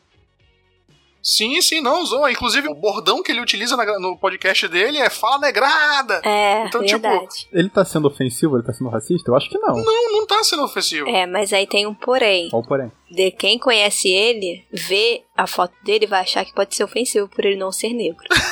[1.26, 2.30] Sim, sim, não zoa.
[2.34, 6.20] Inclusive, o bordão que ele utiliza na- no podcast dele é fala negrada.
[6.22, 7.48] É, Então, tipo, verdade.
[7.54, 8.58] Ele tá sendo ofensivo?
[8.58, 9.32] Ele tá sendo racista?
[9.32, 9.74] Eu acho que não.
[9.74, 11.08] Não, não tá sendo ofensivo.
[11.08, 12.50] É, mas aí tem um porém.
[12.50, 12.92] Qual porém?
[13.10, 17.46] De quem conhece ele, vê a foto dele vai achar que pode ser ofensivo por
[17.46, 18.26] ele não ser negro.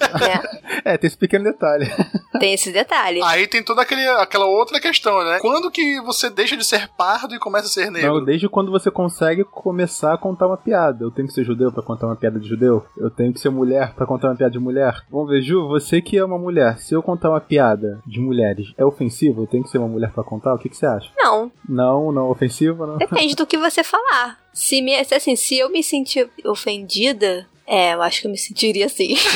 [0.00, 1.86] É, É, tem esse pequeno detalhe.
[2.38, 3.20] tem esse detalhe.
[3.22, 5.38] Aí tem toda aquele, aquela outra questão, né?
[5.40, 8.14] Quando que você deixa de ser pardo e começa a ser negro?
[8.14, 11.04] Não, desde quando você consegue começar a contar uma piada.
[11.04, 12.84] Eu tenho que ser judeu pra contar uma piada de judeu?
[12.96, 15.02] Eu tenho que ser mulher pra contar uma piada de mulher?
[15.10, 18.72] Vamos ver, Ju, você que é uma mulher, se eu contar uma piada de mulheres,
[18.78, 19.42] é ofensivo?
[19.42, 20.54] Eu tenho que ser uma mulher pra contar?
[20.54, 21.10] O que, que você acha?
[21.18, 22.98] Não, Não, não ofensivo, não?
[22.98, 24.38] depende do que você falar.
[24.52, 28.86] Se me, assim, se eu me sentir ofendida, é, eu acho que eu me sentiria
[28.86, 29.14] assim.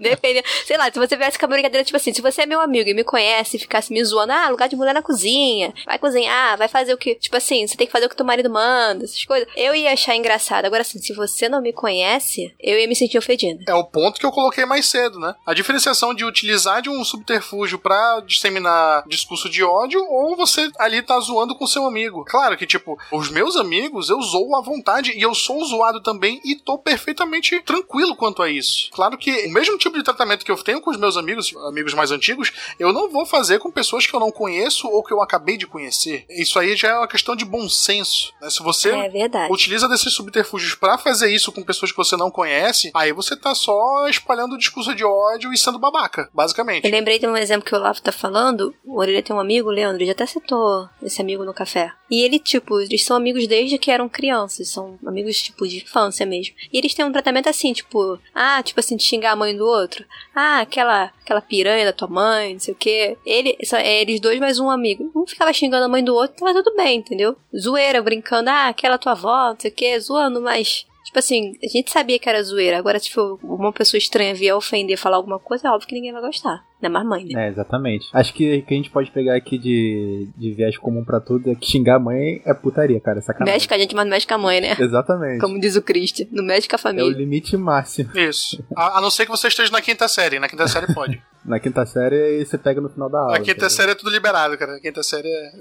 [0.00, 0.42] Depende.
[0.66, 2.90] Sei lá, se você viesse com a brincadeira, tipo assim, se você é meu amigo
[2.90, 6.58] e me conhece e ficasse me zoando, ah, lugar de mulher na cozinha, vai cozinhar,
[6.58, 7.14] vai fazer o que.
[7.14, 9.48] Tipo assim, você tem que fazer o que teu marido manda, essas coisas.
[9.56, 10.64] Eu ia achar engraçado.
[10.64, 13.62] Agora, assim, se você não me conhece, eu ia me sentir ofendida.
[13.68, 15.36] É o ponto que eu coloquei mais cedo, né?
[15.46, 21.00] A diferenciação de utilizar de um subterfúgio pra disseminar discurso de ódio ou você ali
[21.00, 22.24] tá zoando com seu amigo.
[22.24, 26.40] Claro que, tipo, os meus amigos eu zoo à vontade e eu sou zoado também
[26.44, 28.90] e tô perfeitamente tranquilo quanto a isso.
[28.92, 31.94] Claro que o mesmo tipo de tratamento que eu tenho com os meus amigos, amigos
[31.94, 35.22] mais antigos, eu não vou fazer com pessoas que eu não conheço ou que eu
[35.22, 36.24] acabei de conhecer.
[36.28, 38.32] Isso aí já é uma questão de bom senso.
[38.40, 38.50] Né?
[38.50, 42.90] Se você É utiliza desses subterfúgios pra fazer isso com pessoas que você não conhece,
[42.94, 46.84] aí você tá só espalhando discurso de ódio e sendo babaca, basicamente.
[46.84, 48.74] Eu lembrei de um exemplo que o Olavo tá falando.
[48.84, 51.92] O Orelha tem um amigo, Leandro, ele já até citou esse amigo no café.
[52.10, 54.68] E ele, tipo, eles são amigos desde que eram crianças.
[54.68, 56.54] São amigos, tipo, de infância mesmo.
[56.72, 59.64] E eles têm um tratamento assim, tipo, ah, tipo assim, de xingar a mãe do
[59.64, 60.04] outro.
[60.34, 63.16] Ah, aquela, aquela piranha da tua mãe, não sei o quê.
[63.24, 65.10] Ele, são, é eles dois mais um amigo.
[65.14, 67.36] Um ficava xingando a mãe do outro, tava tudo bem, entendeu?
[67.56, 70.86] Zoeira, brincando, ah, aquela tua avó, não sei o que, zoando, mas.
[71.04, 72.78] Tipo assim, a gente sabia que era zoeira.
[72.78, 76.12] Agora, se for uma pessoa estranha vier ofender, falar alguma coisa, é óbvio que ninguém
[76.12, 76.64] vai gostar.
[76.82, 77.46] Ainda mais mãe, né?
[77.46, 78.06] É, exatamente.
[78.12, 81.50] Acho que o que a gente pode pegar aqui de, de viés comum pra tudo
[81.50, 83.18] é que xingar a mãe é putaria, cara.
[83.18, 83.54] É sacanagem.
[83.54, 84.76] Mexe com a gente, mas não mexe com a mãe, né?
[84.78, 85.40] Exatamente.
[85.40, 87.16] Como diz o Christian, não mexe com a É o família.
[87.16, 88.10] limite máximo.
[88.14, 88.62] Isso.
[88.76, 90.38] A, a não ser que você esteja na quinta série.
[90.38, 91.20] Na quinta série pode.
[91.46, 93.38] Na quinta série, você pega no final da aula.
[93.38, 94.72] Na quinta tá série é tudo liberado, cara.
[94.72, 95.52] Na quinta série é.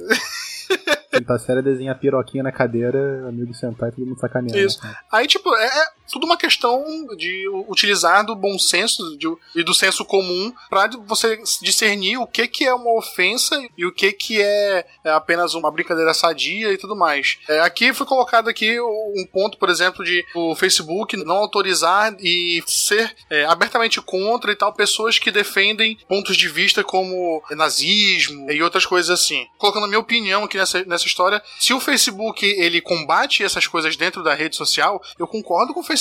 [1.16, 4.58] Quinta série desenha piroquinha na cadeira, amigo sentar e todo mundo sacaneando.
[4.58, 4.84] Isso.
[4.84, 4.96] né?
[5.14, 6.84] Aí, tipo, é, é tudo uma questão
[7.18, 12.48] de utilizar do bom senso de- e do senso comum pra você discernir o que,
[12.48, 16.78] que é uma ofensa e o que, que é, é apenas uma brincadeira sadia e
[16.78, 17.38] tudo mais.
[17.48, 22.62] É, aqui foi colocado aqui um ponto, por exemplo, de o Facebook não autorizar e
[22.68, 28.62] ser é, abertamente contra e tal pessoas que defendem pontos de vista como nazismo e
[28.62, 29.46] outras coisas assim.
[29.58, 33.96] Colocando a minha opinião aqui nessa, nessa história, se o Facebook ele combate essas coisas
[33.96, 35.95] dentro da rede social, eu concordo com o Facebook,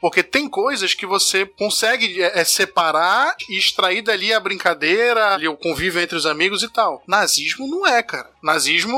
[0.00, 5.48] porque tem coisas que você consegue é, é, separar e extrair dali a brincadeira, ali,
[5.48, 7.02] o convívio entre os amigos e tal.
[7.06, 8.30] Nazismo não é, cara.
[8.42, 8.96] Nazismo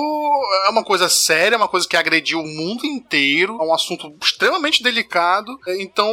[0.66, 4.82] é uma coisa séria, uma coisa que agrediu o mundo inteiro, é um assunto extremamente
[4.82, 5.58] delicado.
[5.66, 6.12] É, Então,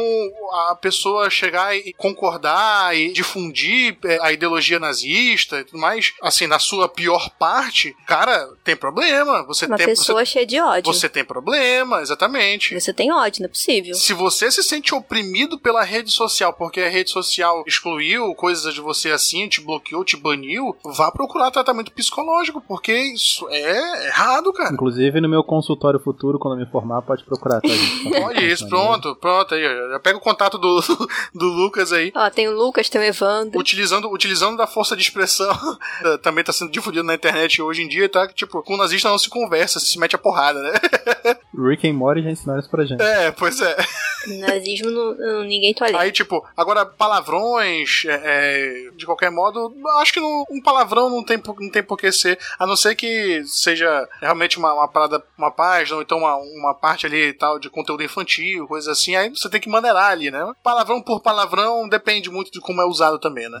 [0.70, 6.46] a pessoa chegar e concordar e difundir é, a ideologia nazista e tudo mais, assim,
[6.46, 9.44] na sua pior parte, cara, tem problema.
[9.44, 10.92] Você Uma tem, pessoa cheia de ódio.
[10.92, 12.78] você, você tem problema, exatamente.
[12.78, 13.94] Você tem ódio, não é possível.
[13.94, 18.80] Se você se sente oprimido pela rede social porque a rede social excluiu coisas de
[18.80, 24.72] você assim, te bloqueou, te baniu, vá procurar tratamento psicológico, porque isso é errado, cara.
[24.72, 27.68] Inclusive, no meu consultório futuro, quando eu me formar, pode procurar, tá?
[28.24, 29.66] Olha isso, pronto, pronto aí.
[29.66, 29.90] ó.
[29.90, 30.80] Já pega o contato do,
[31.34, 32.12] do Lucas aí.
[32.14, 33.58] Ó, tem o Lucas, tem o Evandro.
[33.58, 35.52] Utilizando, utilizando da força de expressão,
[36.22, 38.28] também tá sendo difundido na internet hoje em dia, tá?
[38.28, 40.72] Que, tipo, com o nazista não se conversa, se mete a porrada, né?
[41.54, 43.02] Rick and Morty já ensinaram isso pra gente.
[43.02, 43.76] É, pois é.
[44.38, 45.98] Nazismo, não, não- ninguém tolera.
[46.00, 51.24] Aí, tipo, agora palavrões, é, é, de qualquer modo, acho que não- um palavrão não
[51.24, 54.86] tem, por- não tem por que ser, a não ser que seja realmente uma, uma
[54.88, 59.16] parada, uma página, ou então uma, uma parte ali tal de conteúdo infantil, coisa assim,
[59.16, 60.52] aí você tem que maneirar ali, né?
[60.62, 63.58] Palavrão por palavrão depende muito de como é usado também, né?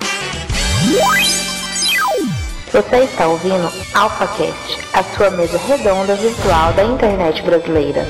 [2.72, 8.00] Você está ouvindo AlphaCast, a sua mesa redonda virtual da internet brasileira.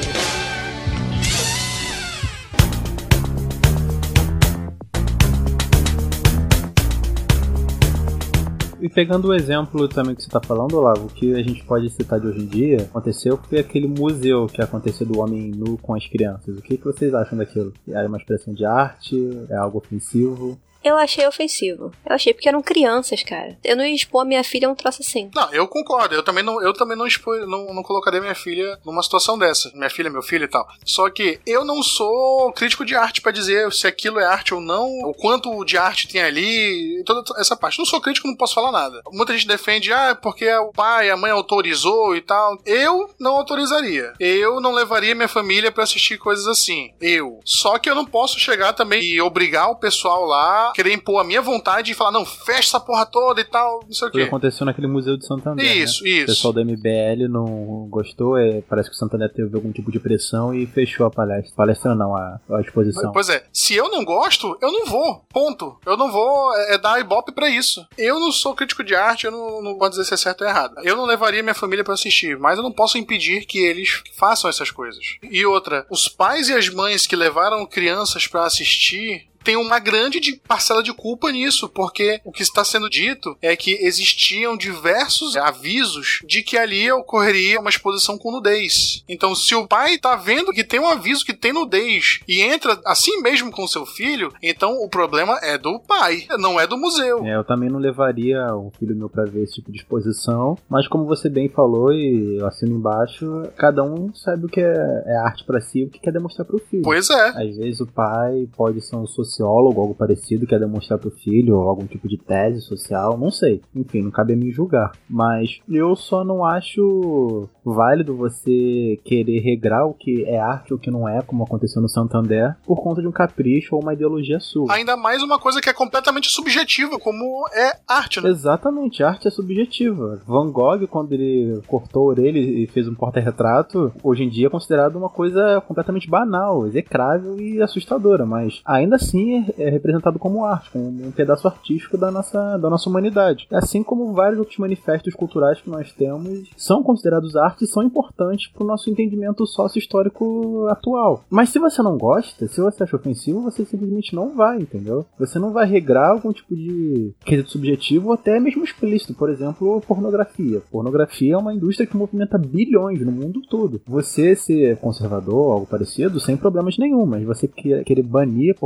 [8.81, 12.21] E pegando o exemplo também que você tá falando, Olavo, que a gente pode citar
[12.21, 16.07] de hoje em dia, aconteceu foi aquele museu que aconteceu do homem nu com as
[16.07, 16.57] crianças.
[16.57, 17.73] O que, que vocês acham daquilo?
[17.89, 19.17] É uma expressão de arte?
[19.51, 20.57] É algo ofensivo?
[20.85, 21.93] Eu achei ofensivo.
[22.05, 23.57] Eu achei porque eram crianças, cara.
[23.63, 25.31] Eu não ia expor a minha filha a um troço assim.
[25.35, 26.15] Não, eu concordo.
[26.15, 29.71] Eu também não, eu também não, expo, não, não colocaria minha filha numa situação dessa.
[29.75, 30.67] Minha filha, meu filho e tal.
[30.85, 34.61] Só que eu não sou crítico de arte pra dizer se aquilo é arte ou
[34.61, 37.79] não, o quanto de arte tem ali, toda essa parte.
[37.79, 39.03] Não sou crítico, não posso falar nada.
[39.13, 42.59] Muita gente defende, ah, porque o pai, a mãe autorizou e tal.
[42.67, 44.13] Eu não autorizaria.
[44.19, 46.93] Eu não levaria minha família pra assistir coisas assim.
[47.01, 47.41] Eu.
[47.45, 51.25] Só que eu não posso chegar também e obrigar o pessoal lá, querer impor a
[51.25, 54.13] minha vontade e falar, não, fecha essa porra toda e tal, não sei o o
[54.13, 54.19] quê.
[54.19, 55.65] que aconteceu naquele museu de Santander.
[55.65, 56.11] Isso, né?
[56.11, 56.27] O isso.
[56.27, 60.55] pessoal do MBL não gostou, é, parece que o Santander teve algum tipo de pressão
[60.55, 61.53] e fechou a palestra.
[61.57, 63.13] Palestra não, a, a exposição.
[63.13, 65.25] Pois é, se eu não gosto, eu não vou.
[65.29, 65.79] Ponto.
[65.85, 67.87] Eu não vou é, é dar ibope pra isso.
[67.97, 70.49] Eu não sou crítico de arte, eu não, não posso dizer se é certo ou
[70.49, 70.75] errado.
[70.83, 74.49] Eu não levaria minha família pra assistir, mas eu não posso impedir que eles façam
[74.49, 75.05] essas coisas.
[75.23, 80.21] E outra, os pais e as mães que levaram crianças pra assistir tem uma grande
[80.21, 85.37] de- parcela de culpa nisso, porque o que está sendo dito é que existiam diversos
[85.37, 89.03] avisos de que ali ocorreria uma exposição com nudez.
[89.09, 92.79] Então, se o pai tá vendo que tem um aviso que tem nudez e entra
[92.87, 97.25] assim mesmo com seu filho, então o problema é do pai, não é do museu.
[97.25, 100.89] É, eu também não levaria um filho meu pra ver esse tipo de exposição, mas
[100.89, 103.27] como você bem falou e eu assino embaixo,
[103.57, 106.47] cada um sabe o que é, é arte pra si e o que quer demonstrar
[106.47, 106.83] pro filho.
[106.83, 107.29] Pois é.
[107.29, 111.69] Às vezes o pai pode ser um sociólogo, algo parecido, quer demonstrar pro filho, ou
[111.69, 113.63] algum tipo de tese social, não sei.
[113.75, 114.93] Enfim, não cabe a mim julgar.
[115.09, 120.81] Mas eu só não acho válido você querer regrar o que é arte ou o
[120.81, 124.39] que não é, como aconteceu no Santander, por conta de um capricho ou uma ideologia
[124.41, 124.73] sua.
[124.73, 128.29] Ainda mais uma coisa que é completamente subjetiva, como é arte, né?
[128.29, 130.21] Exatamente, arte é subjetiva.
[130.27, 134.51] Van Gogh, quando ele cortou a orelha e fez um porta-retrato, hoje em dia é
[134.51, 139.22] considerado uma coisa completamente banal, execrável e assustadora, mas ainda assim
[139.59, 143.47] é, representado como arte, como um pedaço artístico da nossa, da nossa humanidade.
[143.51, 148.51] Assim como vários outros manifestos culturais que nós temos são considerados arte e são importantes
[148.51, 151.25] para o nosso entendimento sócio-histórico atual.
[151.31, 155.07] Mas se você não gosta, se você acha ofensivo, você simplesmente não vai, entendeu?
[155.19, 159.15] Você não vai regrar algum tipo de quesito subjetivo ou até mesmo explícito.
[159.15, 160.61] Por exemplo, pornografia.
[160.71, 163.81] Pornografia é uma indústria que movimenta bilhões no mundo todo.
[163.87, 168.59] Você ser conservador, algo parecido, sem problemas nenhum, mas você querer banir a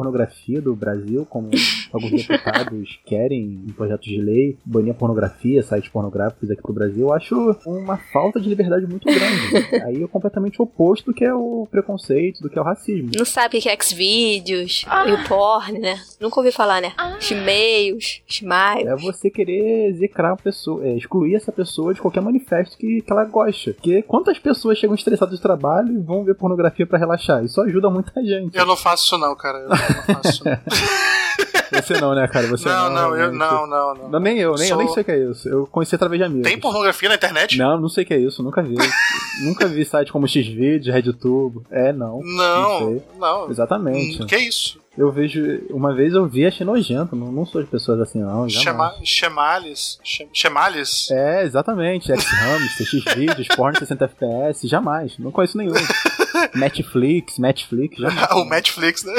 [0.60, 1.50] do Brasil, como
[1.96, 7.06] alguns deputados querem em projetos de lei, banir a pornografia, sites pornográficos aqui pro Brasil,
[7.06, 9.74] eu acho uma falta de liberdade muito grande.
[9.84, 13.10] Aí é completamente oposto do que é o preconceito, do que é o racismo.
[13.16, 15.08] Não sabe o que é Xvideos, ah.
[15.08, 16.00] e porn, né?
[16.20, 16.92] Nunca ouvi falar, né?
[16.96, 17.16] Ah.
[17.20, 18.88] Shemeios, Shmail.
[18.88, 23.12] É você querer execrar a pessoa, é, excluir essa pessoa de qualquer manifesto que, que
[23.12, 23.72] ela gosta.
[23.72, 27.44] Porque quantas pessoas chegam estressadas do trabalho e vão ver pornografia para relaxar?
[27.44, 28.56] Isso ajuda muita gente.
[28.56, 29.58] Eu não faço isso não, cara.
[29.58, 30.56] Eu não faço isso não.
[31.72, 32.46] Você não, né, cara?
[32.46, 34.20] Você não, não, não, eu, não, não, não, não.
[34.20, 34.80] Nem eu, nem, Sou...
[34.80, 35.48] eu nem sei o que é isso.
[35.48, 36.48] Eu conheci através de amigos.
[36.48, 37.58] Tem pornografia na internet?
[37.58, 38.76] Não, não sei o que é isso, nunca vi.
[39.44, 41.62] nunca vi site como Xvideos, RedTube.
[41.70, 42.20] É, não.
[42.22, 43.02] Não, não.
[43.18, 43.50] não.
[43.50, 44.22] Exatamente.
[44.22, 44.78] Hum, que isso?
[44.96, 45.42] Eu vejo.
[45.70, 47.14] Uma vez eu vi, achei nojento.
[47.14, 48.48] Não, não sou de pessoas assim, não.
[48.48, 49.98] Chema, chemales.
[50.32, 51.10] Chemales?
[51.10, 52.10] É, exatamente.
[52.10, 54.66] X-Hamster, X-Vídeos, Porn 60 FPS.
[54.66, 55.18] Jamais.
[55.18, 55.74] Não conheço nenhum.
[56.54, 58.30] Netflix, Netflix, jamais.
[58.32, 59.14] o Netflix, né?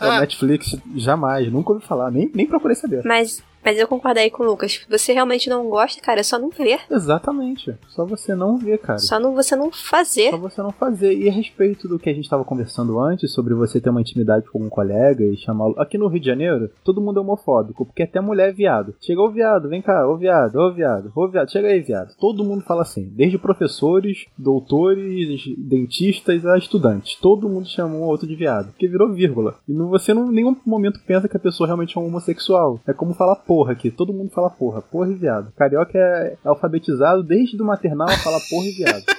[0.00, 1.50] é, o Netflix, jamais.
[1.52, 2.10] Nunca ouvi falar.
[2.10, 3.02] Nem, nem procurei saber.
[3.04, 4.86] Mas mas eu concordo aí com o Lucas.
[4.88, 6.78] Você realmente não gosta, cara, é só não ver.
[6.88, 7.74] Exatamente.
[7.88, 9.00] Só você não ver, cara.
[9.00, 10.30] Só não, você não fazer.
[10.30, 11.18] Só você não fazer.
[11.18, 14.48] E a respeito do que a gente estava conversando antes, sobre você ter uma intimidade
[14.52, 15.74] com um colega e chamá-lo.
[15.78, 18.94] Aqui no Rio de Janeiro, todo mundo é homofóbico, porque até mulher é viado.
[19.00, 22.14] Chegou o viado, vem cá, ô viado, ô viado, ô viado, chega aí, viado.
[22.20, 23.10] Todo mundo fala assim.
[23.16, 27.18] Desde professores, doutores, dentistas a estudantes.
[27.20, 28.68] Todo mundo chama um ou outro de viado.
[28.68, 29.56] Porque virou vírgula.
[29.68, 32.78] E você não, em nenhum momento pensa que a pessoa realmente é um homossexual.
[32.86, 33.90] É como falar porra aqui.
[33.90, 35.50] Todo mundo fala porra, porra e viado.
[35.56, 39.04] Carioca é alfabetizado desde o maternal a falar porra e viado.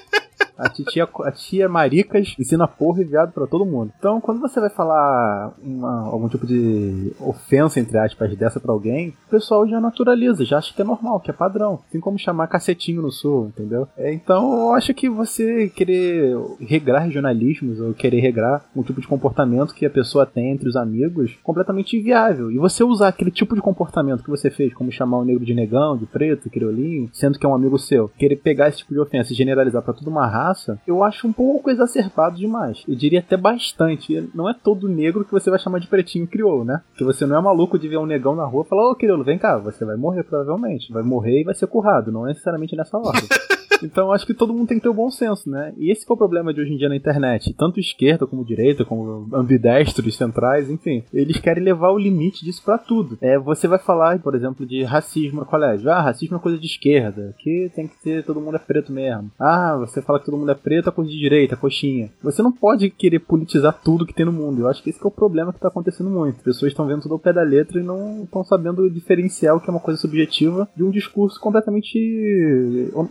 [0.58, 3.92] A tia, a tia Maricas ensina porra e viado pra todo mundo.
[3.98, 9.10] Então, quando você vai falar uma, algum tipo de ofensa, entre aspas, dessa pra alguém,
[9.28, 11.80] o pessoal já naturaliza, já acha que é normal, que é padrão.
[11.88, 13.88] Assim como chamar cacetinho no sul, entendeu?
[13.98, 19.08] É, então, eu acho que você querer regrar regionalismos ou querer regrar um tipo de
[19.08, 22.52] comportamento que a pessoa tem entre os amigos, completamente inviável.
[22.52, 25.54] E você usar aquele tipo de comportamento que você fez, como chamar o negro de
[25.54, 29.00] negão, de preto, criolinho, sendo que é um amigo seu, querer pegar esse tipo de
[29.00, 32.84] ofensa e generalizar para toda uma raça raça, eu acho um pouco exacerbado demais.
[32.88, 34.30] Eu diria até bastante.
[34.34, 36.82] Não é todo negro que você vai chamar de pretinho crioulo, né?
[36.90, 39.24] Porque você não é maluco de ver um negão na rua e falar, ô crioulo,
[39.24, 40.92] vem cá, você vai morrer provavelmente.
[40.92, 43.28] Vai morrer e vai ser currado, não é necessariamente nessa ordem.
[43.84, 45.74] Então acho que todo mundo tem que ter o bom senso, né?
[45.78, 47.54] E esse é o problema de hoje em dia na internet.
[47.54, 51.04] Tanto esquerda como direita, como ambidestros, centrais, enfim.
[51.14, 53.18] Eles querem levar o limite disso para tudo.
[53.22, 55.90] É, você vai falar, por exemplo, de racismo no colégio.
[55.92, 57.36] Ah, racismo é coisa de esquerda.
[57.38, 59.32] Que tem que ter, todo mundo é preto mesmo.
[59.40, 62.10] Ah, você fala que todo mundo é preto, é coisa de direita, coxinha.
[62.24, 64.62] Você não pode querer politizar tudo que tem no mundo.
[64.62, 66.38] Eu acho que esse que é o problema que tá acontecendo muito.
[66.38, 69.60] As pessoas estão vendo tudo ao pé da letra e não estão sabendo diferenciar o
[69.60, 71.98] que é uma coisa subjetiva de um discurso completamente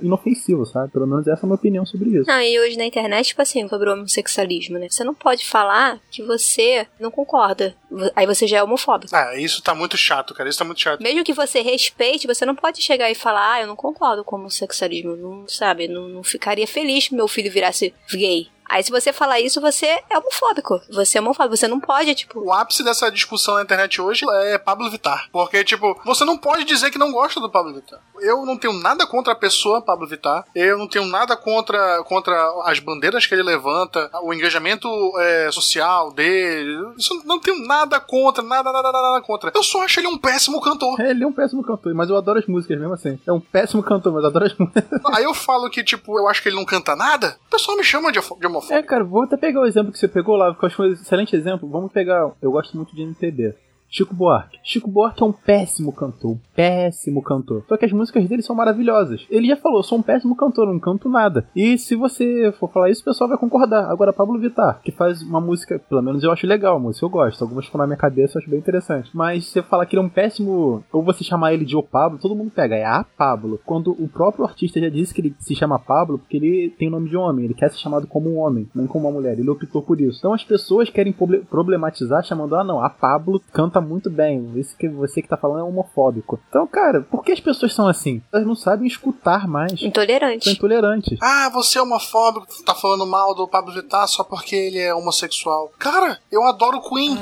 [0.03, 0.93] inofensivo sabe?
[0.93, 2.31] Pelo menos essa é a minha opinião sobre isso.
[2.31, 4.89] Não, e hoje na internet, tipo assim, sobre o homossexualismo, né?
[4.89, 7.75] Você não pode falar que você não concorda.
[8.15, 9.15] Aí você já é homofóbico.
[9.15, 10.49] Ah, isso tá muito chato, cara.
[10.49, 11.03] Isso tá muito chato.
[11.03, 14.37] Mesmo que você respeite, você não pode chegar e falar, ah, eu não concordo com
[14.37, 15.17] o homossexualismo.
[15.17, 15.89] Não, sabe?
[15.89, 18.49] Não, não ficaria feliz que meu filho virasse gay.
[18.69, 20.81] Aí se você falar isso, você é homofóbico.
[20.93, 21.57] Você é homofóbico.
[21.57, 22.41] Você não pode, tipo.
[22.41, 25.29] O ápice dessa discussão na internet hoje é Pablo Vittar.
[25.33, 28.01] Porque, tipo, você não pode dizer que não gosta do Pablo Vittar.
[28.21, 30.45] Eu não tenho nada contra a pessoa Pablo Vittar.
[30.55, 34.89] Eu não tenho nada contra, contra as bandeiras que ele levanta, o engajamento
[35.19, 36.77] é, social dele.
[36.97, 39.53] Isso não tenho nada contra, nada, nada, nada contra.
[39.55, 41.01] Eu só acho ele um péssimo cantor.
[41.01, 43.19] É, ele é um péssimo cantor, mas eu adoro as músicas mesmo assim.
[43.27, 44.85] É um péssimo cantor, mas eu adoro as músicas.
[45.15, 47.85] Aí eu falo que, tipo, eu acho que ele não canta nada, o pessoal me
[47.85, 48.75] chama de, de homofóbico.
[48.75, 50.93] É, cara, vou até pegar o exemplo que você pegou lá, porque eu acho um
[50.93, 51.69] excelente exemplo.
[51.69, 52.33] Vamos pegar.
[52.41, 53.55] Eu gosto muito de MPB.
[53.89, 54.59] Chico Buarque.
[54.63, 57.65] Chico Buarque é um péssimo cantor, um péssimo cantor.
[57.69, 59.27] Só que as músicas dele são maravilhosas.
[59.31, 61.49] Ele já falou, sou um péssimo cantor, não canto nada.
[61.55, 63.91] E se você for falar isso, o pessoal vai concordar.
[63.91, 67.11] Agora, Pablo Vittar, que faz uma música, pelo menos eu acho legal, a música eu
[67.11, 67.43] gosto.
[67.43, 69.11] Algumas ficam na minha cabeça, eu acho bem interessante.
[69.15, 71.83] Mas se você falar que ele é um péssimo, ou você chamar ele de O
[71.83, 73.61] Pablo, todo mundo pega, é a Pablo.
[73.65, 76.91] Quando o próprio artista já disse que ele se chama Pablo porque ele tem o
[76.91, 79.39] nome de homem, ele quer ser chamado como um homem, não como uma mulher.
[79.39, 80.19] Ele optou por isso.
[80.19, 84.77] Então as pessoas querem proble- problematizar chamando, ah não, a Pablo canta muito bem, isso
[84.77, 86.39] que você que tá falando é homofóbico.
[86.49, 88.23] Então, cara, por que as pessoas são assim?
[88.33, 89.79] Elas não sabem escutar mais.
[89.79, 90.51] São Intolerante.
[90.51, 91.19] intolerantes.
[91.23, 95.71] Ah, você é homofóbico, tá falando mal do Pablo Vittar só porque ele é homossexual.
[95.79, 97.17] Cara, eu adoro Queen.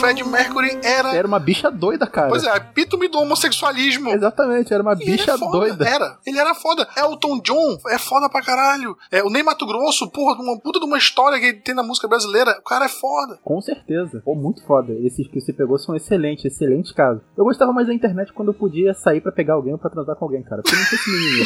[0.00, 1.14] Fred Mercury era.
[1.14, 2.28] Era uma bicha doida, cara.
[2.28, 4.10] Pois é, epítome do homossexualismo.
[4.10, 5.50] Exatamente, era uma E ele bicha é foda.
[5.58, 5.88] doida.
[5.88, 6.18] Era.
[6.26, 6.86] Ele era foda.
[6.96, 8.96] Elton John é foda pra caralho.
[9.10, 11.82] É, o Ney Mato Grosso, porra, uma puta de uma história que ele tem na
[11.82, 12.56] música brasileira.
[12.60, 13.38] O cara é foda.
[13.42, 14.22] Com certeza.
[14.24, 14.92] Pô, muito foda.
[15.02, 17.22] Esses que você pegou são excelentes, excelentes casos.
[17.36, 20.16] Eu gostava mais da internet quando eu podia sair pra pegar alguém ou pra transar
[20.16, 20.62] com alguém, cara.
[20.62, 21.44] Porque não tinha esse mimimi.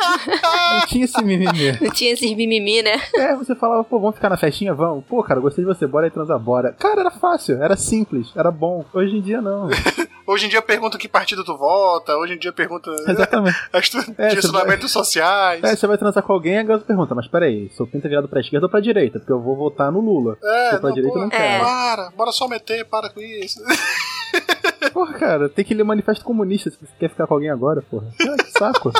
[0.80, 1.78] não tinha esse mimimi.
[1.80, 3.00] Não tinha esses mimimi, né?
[3.14, 4.74] É, você falava, pô, vamos ficar na festinha?
[4.74, 5.04] Vamos.
[5.04, 6.72] Pô, cara, gostei de você, bora aí transar, bora.
[6.72, 8.84] Cara, era fácil, era simples, era bom.
[8.92, 9.68] Hoje em dia, não.
[10.30, 12.16] Hoje em dia pergunta que partido tu vota.
[12.16, 13.56] Hoje em dia pergunta Exatamente.
[13.72, 15.62] as tu- É, direcionamentos sociais.
[15.64, 18.28] É, você vai transar com alguém, a garota pergunta, mas peraí, seu pinto é virado
[18.28, 19.18] pra esquerda ou pra direita?
[19.18, 20.36] Porque eu vou votar no Lula.
[20.42, 21.30] É, Sou pra não, direita, eu não É.
[21.30, 21.64] quero.
[21.64, 23.60] Para, bora só meter, para com isso.
[24.92, 28.06] Porra, cara, tem que ler Manifesto Comunista se você quer ficar com alguém agora, porra.
[28.18, 28.92] Cara, que saco.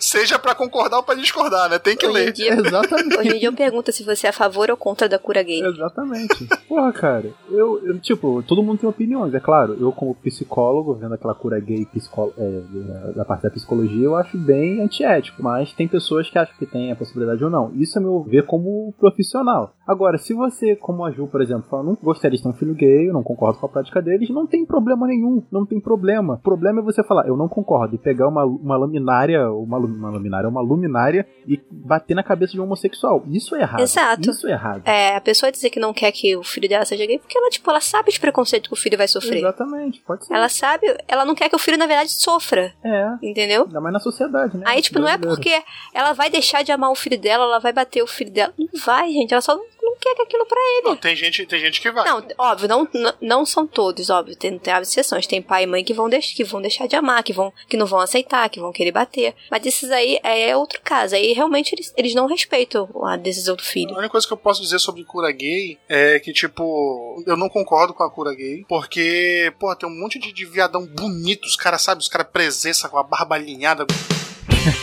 [0.00, 1.78] Seja pra concordar ou pra discordar, né?
[1.78, 2.32] Tem que Hoje ler.
[2.32, 3.16] dia, Exatamente.
[3.18, 5.60] hoje em dia eu pergunto se você é a favor ou contra da cura gay.
[5.64, 6.46] Exatamente.
[6.68, 9.76] Porra, cara, eu, eu, tipo, todo mundo tem opiniões, é claro.
[9.80, 14.16] Eu, como psicólogo, vendo aquela cura gay psicó- é, da- da parte da psicologia, eu
[14.16, 15.42] acho bem antiético.
[15.42, 17.72] Mas tem pessoas que acham que tem a possibilidade ou não.
[17.74, 19.74] Isso é meu ver como profissional.
[19.86, 22.74] Agora, se você, como a Ju, por exemplo, fala, não gostaria de ter um filho
[22.74, 25.42] gay, eu não concordo com a prática deles, não tem problema nenhum.
[25.50, 26.34] Não tem problema.
[26.34, 29.86] O problema é você falar, eu não concordo, e pegar uma, uma laminária, uma, lu-
[29.88, 33.24] uma laminária, uma luminária e bater na cabeça de um homossexual.
[33.28, 33.80] Isso é errado.
[33.80, 34.30] Exato.
[34.30, 34.82] Isso é errado.
[34.86, 37.48] É, a pessoa dizer que não quer que o filho dela seja gay porque ela,
[37.50, 39.38] tipo, ela sabe os preconceitos que o filho vai sofrer.
[39.38, 40.34] Exatamente, pode ser.
[40.34, 42.72] Ela sabe, ela não quer que o filho, na verdade, sofra.
[42.84, 43.64] É, Entendeu?
[43.64, 44.64] ainda mais na sociedade, né?
[44.66, 45.62] Aí, tipo, não é porque
[45.94, 48.52] ela vai deixar de amar o filho dela, ela vai bater o filho dela.
[48.58, 49.32] Não vai, gente.
[49.32, 50.88] Ela só não, quer que aquilo pra ele.
[50.88, 52.04] Não, tem gente, tem gente que vai.
[52.04, 52.88] Não, óbvio, não,
[53.20, 54.36] não, são todos, óbvio.
[54.36, 55.26] Tem, tem exceções.
[55.26, 57.76] Tem pai e mãe que vão, deix, que vão deixar de amar, que, vão, que
[57.76, 59.34] não vão aceitar, que vão querer bater.
[59.50, 61.14] Mas esses aí é outro caso.
[61.14, 63.92] Aí realmente eles, eles não respeitam a decisão do A filho.
[63.92, 67.92] única coisa que eu posso dizer sobre cura gay é que, tipo, eu não concordo
[67.94, 71.82] com a cura gay, porque, pô, tem um monte de, de viadão bonito, os caras,
[71.82, 73.86] sabe, os caras presença com a barba alinhada,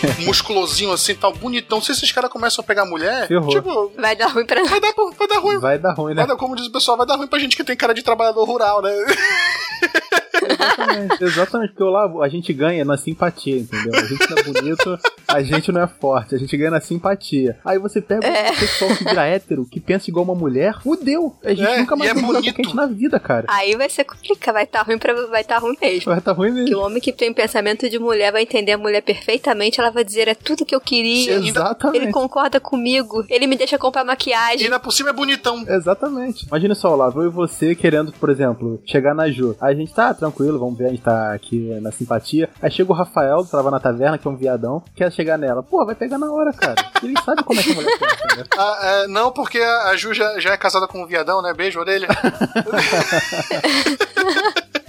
[0.26, 1.82] musculosinho assim, tal, bonitão.
[1.82, 3.50] Se esses caras começam a pegar mulher, Ferrou.
[3.50, 5.60] tipo, Vai dar ruim pra vai dar, vai dar ruim.
[5.60, 6.22] Vai dar ruim, né?
[6.22, 8.04] Vai dar, como diz o pessoal, vai dar ruim pra gente que tem cara de
[8.04, 8.92] trabalhador rural, né?
[10.60, 13.92] Exatamente, exatamente, porque lá a gente ganha na simpatia, entendeu?
[14.00, 17.58] A gente não é bonito, a gente não é forte, a gente ganha na simpatia.
[17.64, 18.52] Aí você pega É.
[18.52, 21.36] um pessoal que vira hétero, que pensa igual uma mulher, fudeu.
[21.44, 22.38] A gente É, nunca mais e é bonito.
[22.60, 23.46] a gente na vida, cara.
[23.50, 26.12] Aí vai ser complicado, vai estar ruim pra, vai estar ruim mesmo.
[26.12, 26.78] Vai tá ruim Que mesmo.
[26.78, 30.28] o homem que tem pensamento de mulher vai entender a mulher perfeitamente, ela vai dizer
[30.28, 31.36] é tudo que eu queria.
[31.36, 32.04] Exatamente.
[32.04, 34.66] Ele concorda comigo, ele me deixa comprar E maquiagem.
[34.66, 35.64] ainda por cima é bonitão.
[35.68, 36.46] Exatamente.
[36.48, 39.56] Imagina só, lá, eu e você querendo, por exemplo, chegar na Ju.
[39.62, 42.50] Aí a gente tá tranquilo, vamos ver, a gente tá aqui na simpatia.
[42.62, 45.62] Aí chega o Rafael, trava na taverna, que é um viadão, quer chegar nela.
[45.62, 46.76] Pô, vai pegar na hora, cara.
[47.04, 48.44] Ele sabe como é que a mulher pensa, né?
[48.58, 51.54] Ah, é, não, porque a Ju já, já é casada com um viadão, né?
[51.54, 52.08] Beijo, orelha.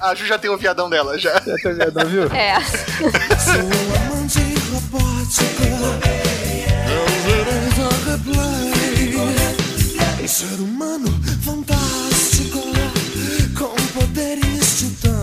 [0.01, 1.33] a Ju já tem um viadão dela, já.
[1.41, 2.25] Já tá viadão, viu?
[2.35, 2.59] É.
[3.39, 4.61] Sou amante.
[10.23, 11.09] Um ser humano
[11.43, 12.61] fantástico,
[13.59, 15.20] com poderes titânicos.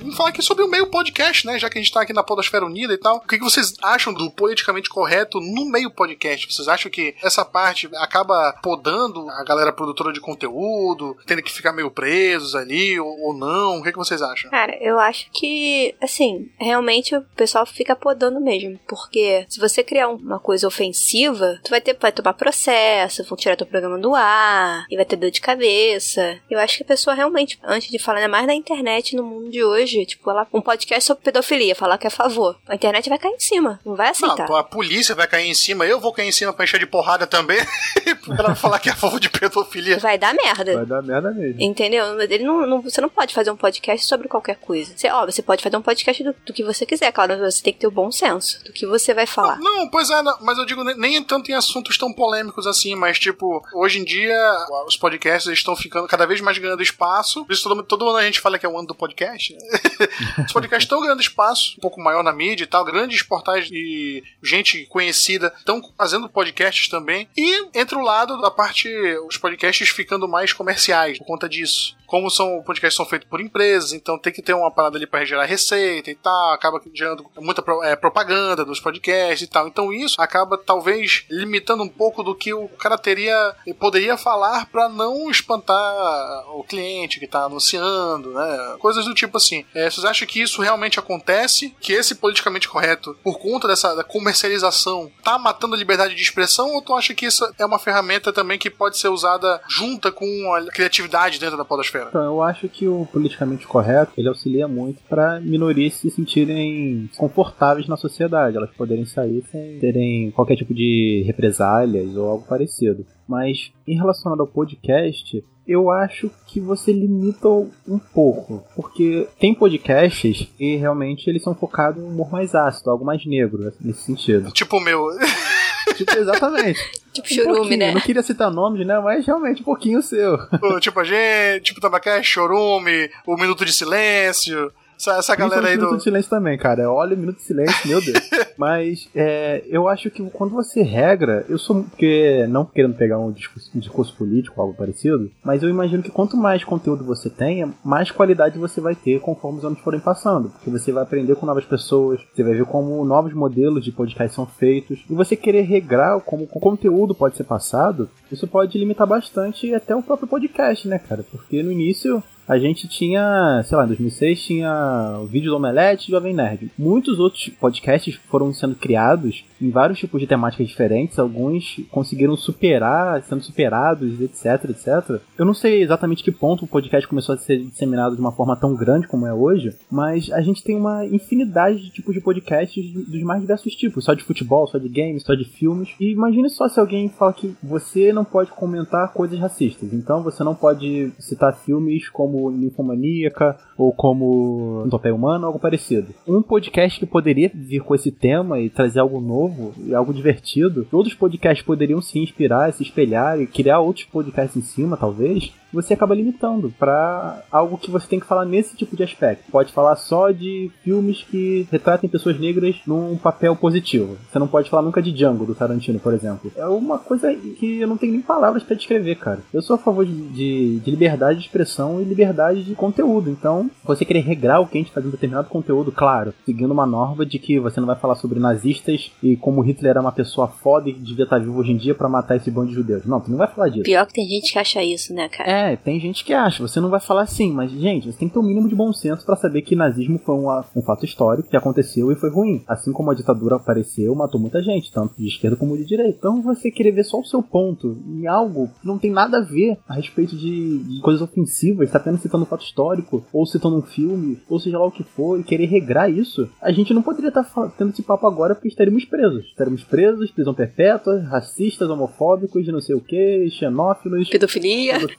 [0.00, 1.58] Vamos falar aqui sobre o meio podcast, né?
[1.58, 3.16] Já que a gente tá aqui na Podosfera Unida e tal.
[3.16, 6.52] O que, que vocês acham do politicamente correto no meio podcast?
[6.52, 11.72] Vocês acham que essa parte acaba podando a galera produtora de conteúdo, tendo que ficar
[11.72, 13.78] meio presos ali, ou, ou não?
[13.78, 14.50] O que, que vocês acham?
[14.50, 18.78] Cara, eu acho que, assim, realmente o pessoal fica podando mesmo.
[18.88, 23.36] Porque se você criar um- uma coisa ofensiva, tu vai ter vai tomar processo, vão
[23.36, 26.38] tirar teu programa do ar, e vai ter dor de cabeça.
[26.50, 29.50] Eu acho que a pessoa realmente, antes de falar, ainda mais na internet, no mundo
[29.50, 32.56] de hoje, tipo, ela, um podcast sobre pedofilia, falar que é a favor.
[32.68, 34.48] A internet vai cair em cima, não vai aceitar.
[34.48, 36.86] Não, a polícia vai cair em cima, eu vou cair em cima pra encher de
[36.86, 37.58] porrada também.
[38.36, 39.98] pra falar que é a favor de pedofilia.
[39.98, 40.74] Vai dar merda.
[40.74, 41.60] Vai dar merda mesmo.
[41.60, 42.20] Entendeu?
[42.20, 44.92] Ele não, não- você não pode fazer um podcast sobre qualquer coisa.
[44.96, 47.72] Você, ó, você pode fazer um podcast do, do que você quiser, claro, você tem
[47.72, 49.58] que ter o bom senso do que você vai falar.
[49.58, 52.94] Não, pois é, não, mas eu digo nem, nem tanto em assuntos tão polêmicos assim,
[52.94, 54.38] mas tipo, hoje em dia
[54.86, 57.44] os podcasts estão ficando cada vez mais ganhando espaço.
[57.44, 59.54] Por isso todo, todo ano a gente fala que é o ano do podcast.
[59.54, 59.79] Né?
[60.44, 62.84] os podcasts estão ganhando espaço, um pouco maior na mídia e tal.
[62.84, 67.28] Grandes portais e gente conhecida estão fazendo podcasts também.
[67.36, 68.88] E entre o lado da parte,
[69.26, 71.96] os podcasts ficando mais comerciais por conta disso.
[72.10, 75.24] Como são podcasts são feitos por empresas, então tem que ter uma parada ali para
[75.24, 79.68] gerar receita e tal, acaba gerando muita é, propaganda dos podcasts e tal.
[79.68, 84.88] Então isso acaba talvez limitando um pouco do que o cara teria poderia falar para
[84.88, 88.76] não espantar o cliente que tá anunciando, né?
[88.80, 89.64] Coisas do tipo assim.
[89.72, 91.72] É, vocês acham que isso realmente acontece?
[91.80, 96.72] Que esse politicamente correto, por conta dessa comercialização, tá matando a liberdade de expressão?
[96.74, 100.52] Ou tu acha que isso é uma ferramenta também que pode ser usada junta com
[100.54, 101.99] a criatividade dentro da podosfera?
[102.08, 107.88] Então, eu acho que o politicamente correto, ele auxilia muito para minorias se sentirem confortáveis
[107.88, 113.06] na sociedade, elas poderem sair sem terem qualquer tipo de represálias ou algo parecido.
[113.28, 120.48] Mas em relação ao podcast, eu acho que você limita um pouco, porque tem podcasts
[120.58, 124.50] que realmente eles são focados em um humor mais ácido, algo mais negro nesse sentido.
[124.50, 125.06] Tipo o meu.
[125.94, 126.80] Tipo, exatamente.
[127.12, 127.92] Tipo Um churume, pouquinho, né?
[127.92, 129.00] Não queria citar nomes, né?
[129.00, 130.38] Mas realmente um pouquinho seu.
[130.78, 134.72] tipo a gente, tipo Tabacast, Chorume, o Minuto de Silêncio.
[135.00, 135.96] Essa, essa galera aí Principalmente Minuto do.
[135.96, 136.92] de Silêncio também, cara.
[136.92, 138.18] Olha o Minuto de Silêncio, meu Deus.
[138.58, 141.84] Mas é, eu acho que quando você regra, eu sou.
[141.84, 146.10] Porque, não querendo pegar um discurso, um discurso político, algo parecido, mas eu imagino que
[146.10, 150.50] quanto mais conteúdo você tenha, mais qualidade você vai ter conforme os anos forem passando.
[150.50, 154.34] Porque você vai aprender com novas pessoas, você vai ver como novos modelos de podcast
[154.34, 155.02] são feitos.
[155.08, 159.96] E você querer regrar como o conteúdo pode ser passado, isso pode limitar bastante até
[159.96, 161.24] o próprio podcast, né, cara?
[161.30, 166.08] Porque no início a gente tinha, sei lá, em 2006 tinha o vídeo do Omelete
[166.08, 166.68] e Jovem Nerd.
[166.76, 173.22] Muitos outros podcasts foram sendo criados em vários tipos de temáticas diferentes, alguns conseguiram superar,
[173.22, 175.20] sendo superados, etc, etc.
[175.38, 178.56] Eu não sei exatamente que ponto o podcast começou a ser disseminado de uma forma
[178.56, 182.84] tão grande como é hoje, mas a gente tem uma infinidade de tipos de podcasts
[182.92, 185.90] dos mais diversos tipos, só de futebol, só de games, só de filmes.
[186.00, 190.42] E imagine só se alguém fala que você não pode comentar coisas racistas, então você
[190.42, 196.14] não pode citar filmes como Ninfomaníaca ou como Utopia Humana, algo parecido.
[196.28, 200.86] Um podcast que poderia vir com esse tema e trazer algo novo e algo divertido,
[200.92, 205.94] outros podcasts poderiam se inspirar, se espelhar e criar outros podcasts em cima, talvez, você
[205.94, 209.50] acaba limitando para algo que você tem que falar nesse tipo de aspecto.
[209.50, 214.16] Pode falar só de filmes que retratem pessoas negras num papel positivo.
[214.30, 216.50] Você não pode falar nunca de Django, do Tarantino, por exemplo.
[216.56, 219.40] É uma coisa que eu não tenho nem palavras para descrever, cara.
[219.52, 223.30] Eu sou a favor de, de- de liberdade de expressão e liberdade de conteúdo.
[223.30, 226.86] Então, você querer regrar o que a gente faz em determinado conteúdo, claro, seguindo uma
[226.86, 230.48] norma de que você não vai falar sobre nazistas e como Hitler era uma pessoa
[230.48, 233.04] foda e devia estar vivo hoje em dia para matar esse bando de judeus.
[233.06, 233.84] Não, tu não vai falar disso.
[233.84, 235.50] Pior que tem gente que acha isso, né, cara?
[235.50, 238.34] É, tem gente que acha, você não vai falar assim, mas, gente, você tem que
[238.34, 241.48] ter um mínimo de bom senso pra saber que nazismo foi um, um fato histórico
[241.48, 242.62] que aconteceu e foi ruim.
[242.66, 246.16] Assim como a ditadura apareceu, matou muita gente, tanto de esquerda como de direita.
[246.18, 249.44] Então você querer ver só o seu ponto em algo que não tem nada a
[249.44, 253.76] ver a respeito de, de coisas ofensivas, tá apenas citando um fato histórico, ou citando
[253.76, 257.02] um filme, ou seja lá o que for, e querer regrar isso, a gente não
[257.02, 257.44] poderia estar
[257.76, 259.46] tendo esse papo agora porque estaríamos presos.
[259.46, 264.94] Estaríamos presos, prisão perpétua, racistas, homofóbicos, não sei o que, xenófilos, Pedofilia.
[264.94, 265.18] pedofilia,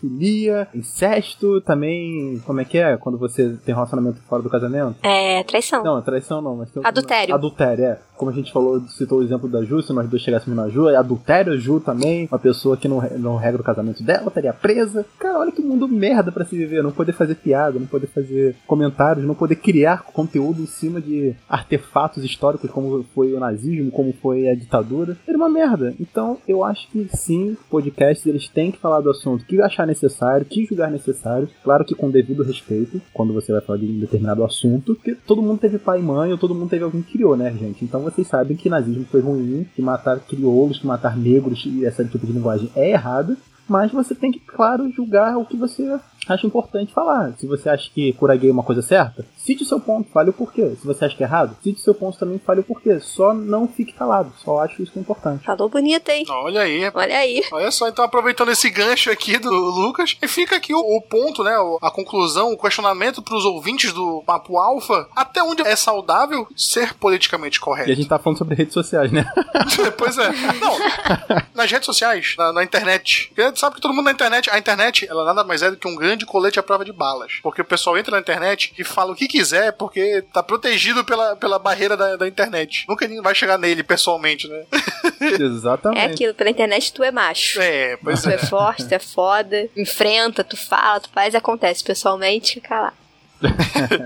[0.74, 2.42] incesto, também.
[2.46, 2.98] Como é que é?
[2.98, 4.96] Quando você tem relacionamento fora do casamento?
[5.04, 5.84] É, traição.
[5.84, 7.36] Não, traição não, mas tem Adultério.
[7.36, 8.00] Adultério, é.
[8.22, 10.88] Como a gente falou, citou o exemplo da Ju, se nós dois chegássemos na Ju,
[10.88, 15.04] é adultério, Ju também, uma pessoa que não, não regra o casamento dela, estaria presa.
[15.18, 18.56] Cara, olha que mundo merda pra se viver, não poder fazer piada, não poder fazer
[18.68, 24.14] comentários, não poder criar conteúdo em cima de artefatos históricos como foi o nazismo, como
[24.14, 25.18] foi a ditadura.
[25.28, 25.96] Era uma merda.
[26.00, 30.46] Então, eu acho que sim, podcasts eles têm que falar do assunto que achar necessário,
[30.46, 34.44] que julgar necessário, claro que com devido respeito, quando você vai falar de um determinado
[34.44, 37.36] assunto, porque todo mundo teve pai e mãe, ou todo mundo teve alguém que criou,
[37.36, 37.84] né, gente?
[37.84, 42.06] Então vocês sabem que nazismo foi ruim, que matar crioulos, que matar negros e esse
[42.06, 43.38] tipo de linguagem é errado,
[43.72, 45.98] mas você tem que, claro, julgar o que você
[46.28, 47.34] acha importante falar.
[47.38, 50.30] Se você acha que cura gay é uma coisa certa, cite o seu ponto, fale
[50.30, 50.76] o porquê.
[50.80, 53.00] Se você acha que é errado, cite o seu ponto também, fale o porquê.
[53.00, 54.32] Só não fique calado.
[54.44, 55.46] Só acho isso que é importante.
[55.46, 56.26] Falou bonito, hein?
[56.30, 56.92] Olha aí.
[56.94, 57.42] Olha aí.
[57.52, 61.44] Olha só, então aproveitando esse gancho aqui do Lucas, e fica aqui o, o ponto,
[61.44, 61.56] né?
[61.82, 67.60] A conclusão, o questionamento pros ouvintes do Papo Alfa, até onde é saudável ser politicamente
[67.60, 67.90] correto?
[67.90, 69.26] E a gente tá falando sobre redes sociais, né?
[69.98, 70.30] pois é.
[70.60, 70.78] Não,
[71.56, 73.32] nas redes sociais, na, na internet.
[73.62, 75.96] Sabe que todo mundo na internet, a internet, ela nada mais é do que um
[75.96, 77.34] grande colete à prova de balas.
[77.44, 81.36] Porque o pessoal entra na internet e fala o que quiser, porque tá protegido pela,
[81.36, 82.86] pela barreira da, da internet.
[82.90, 84.66] Nunca ninguém vai chegar nele pessoalmente, né?
[85.22, 86.12] É Exatamente.
[86.12, 87.62] aquilo, pela internet tu é macho.
[87.62, 88.34] É, pois Tu é.
[88.34, 91.84] é forte, tu é foda, enfrenta, tu fala, tu faz e acontece.
[91.84, 92.94] Pessoalmente, fica lá.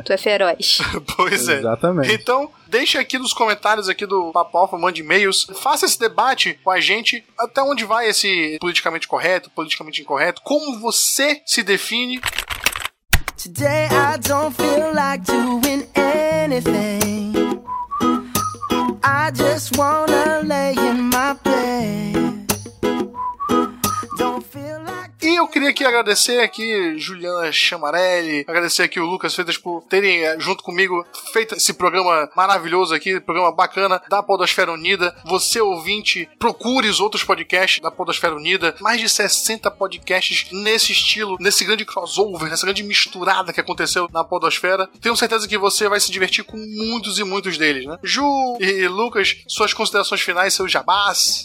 [0.04, 0.80] Tu é feroz.
[1.16, 1.60] Pois é.
[1.60, 2.14] Exatamente.
[2.14, 6.72] Então, deixe aqui nos comentários aqui do Papo Alfa, mande e-mails, faça esse debate com
[6.72, 12.20] a gente, até onde vai esse politicamente correto, politicamente incorreto, como você se define.
[13.38, 17.34] Today I don't feel like doing anything.
[19.04, 22.14] I just wanna lay in my bed.
[25.36, 30.24] E eu queria aqui agradecer aqui Juliana Chamarelli, agradecer aqui o Lucas Freitas por terem,
[30.24, 35.14] eh, junto comigo, feito esse programa maravilhoso aqui, programa bacana da Podosfera Unida.
[35.26, 38.78] Você, ouvinte, procure os outros podcasts da Podosfera Unida.
[38.80, 44.24] Mais de 60 podcasts nesse estilo, nesse grande crossover, nessa grande misturada que aconteceu na
[44.24, 44.90] Podosfera.
[45.02, 48.00] Tenho certeza que você vai se divertir com muitos e muitos deles, né?
[48.02, 48.24] Ju
[48.62, 51.44] e Lucas, suas considerações finais, seus jabás.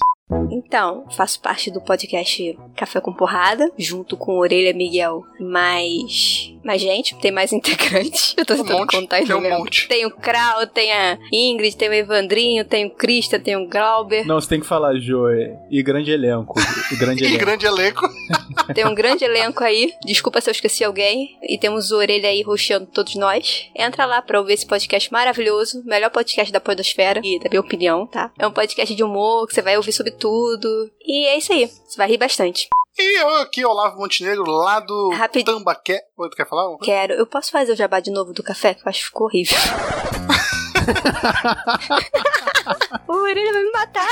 [0.50, 6.39] Então, faço parte do podcast Café com Porrada, junto com Orelha Miguel, mais.
[6.62, 8.34] Mais gente, tem mais integrantes.
[8.38, 9.88] Eu tô Um tentando monte, contar e tem um monte.
[9.88, 14.26] Tem o Krau, tem a Ingrid, tem o Evandrinho, tem o Krista, tem o Glauber.
[14.26, 15.56] Não, você tem que falar, Joe.
[15.70, 16.54] E grande elenco.
[16.92, 17.44] E grande E elenco.
[17.44, 18.06] grande elenco.
[18.74, 19.92] Tem um grande elenco aí.
[20.04, 21.36] Desculpa se eu esqueci alguém.
[21.42, 23.66] E temos o Orelha aí roxando todos nós.
[23.74, 25.82] Entra lá pra ouvir esse podcast maravilhoso.
[25.84, 27.20] Melhor podcast da Podosfera.
[27.24, 28.30] E da minha opinião, tá?
[28.38, 30.88] É um podcast de humor que você vai ouvir sobre tudo.
[31.04, 31.66] E é isso aí.
[31.66, 32.68] Você vai rir bastante.
[32.98, 36.00] E eu aqui, Olavo Montenegro, lá do Rapid- Tambaqué.
[36.18, 36.76] Oi, tu quer falar?
[36.82, 37.14] Quero.
[37.14, 38.74] Eu posso fazer o jabá de novo do café?
[38.74, 39.56] Que eu acho que ficou horrível.
[43.08, 44.08] o Orelha vai me matar.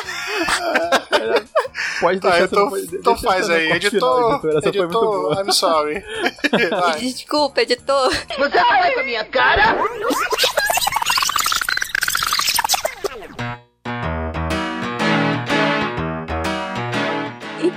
[2.01, 3.71] Pode Tá, deixar então, então faz aí.
[3.73, 5.43] Editor, final, editor, essa foi muito editor, boa.
[5.43, 6.05] I'm sorry.
[6.71, 7.01] Vai.
[7.01, 8.11] Desculpa, editor.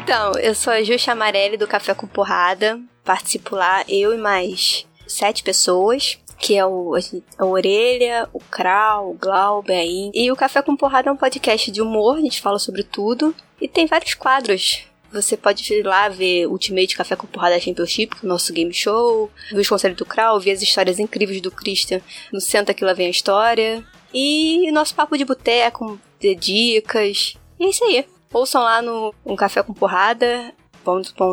[0.04, 2.82] Então, eu sou a Ju Chamarelli do Café com Porrada.
[3.06, 6.18] Participo lá, eu e mais sete pessoas.
[6.40, 6.96] Que é o,
[7.38, 10.10] a Orelha, o Krau, o Glauber aí.
[10.12, 13.36] E o Café com Porrada é um podcast de humor, a gente fala sobre tudo.
[13.62, 14.86] E tem vários quadros.
[15.14, 19.30] Você pode ir lá ver Ultimate Café com Porrada Championship, é nosso game show.
[19.52, 22.02] Ver os conselhos do Krau, ver as histórias incríveis do Christian
[22.34, 23.86] no Senta Que Lá Vem a História.
[24.12, 27.36] E nosso papo de boteco, de dicas.
[27.60, 28.04] E é isso aí.
[28.34, 30.54] Ouçam lá no um Café com Porrada,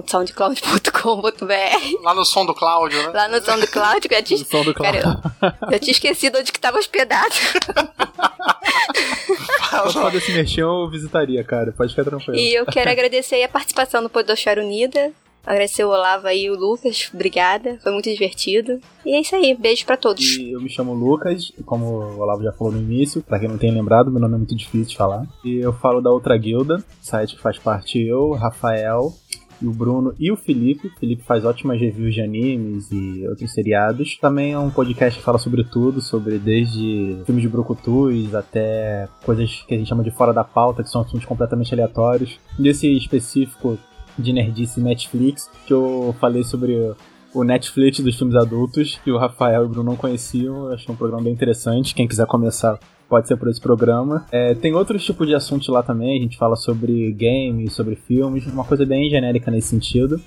[0.06, 3.08] .soundcloud.com.br Lá no som do Cláudio, né?
[3.14, 5.22] Lá no SoundCloud, que eu tinha, som do Cara, Cláudio.
[5.42, 7.34] eu, eu tinha esquecido onde que tava hospedado.
[9.70, 11.72] Pode fazer esse merchan, eu visitaria, cara.
[11.72, 12.36] Pode ficar tranquilo.
[12.38, 15.12] E eu quero agradecer aí a participação do Podosfera Unida.
[15.48, 17.10] Agradecer o Olavo aí o Lucas.
[17.14, 17.78] Obrigada.
[17.82, 18.78] Foi muito divertido.
[19.02, 19.56] E é isso aí.
[19.58, 20.36] Beijo pra todos.
[20.36, 23.56] E eu me chamo Lucas, como o Olavo já falou no início, pra quem não
[23.56, 25.26] tem lembrado, meu nome é muito difícil de falar.
[25.42, 29.10] E eu falo da outra guilda, site que faz parte eu, Rafael,
[29.62, 30.88] e o Bruno e o Felipe.
[30.88, 34.18] O Felipe faz ótimas reviews de animes e outros seriados.
[34.20, 39.62] Também é um podcast que fala sobre tudo, sobre desde filmes de brucutus até coisas
[39.66, 42.38] que a gente chama de fora da pauta, que são assuntos completamente aleatórios.
[42.58, 43.78] Nesse específico
[44.18, 46.92] de nerdice Netflix, que eu falei sobre
[47.34, 50.66] o Netflix dos filmes adultos, que o Rafael e o Bruno não conheciam.
[50.66, 51.94] Eu achei um programa bem interessante.
[51.94, 54.26] Quem quiser começar pode ser por esse programa.
[54.30, 56.18] É, tem outros tipos de assuntos lá também.
[56.18, 60.20] A gente fala sobre games, sobre filmes, uma coisa bem genérica nesse sentido.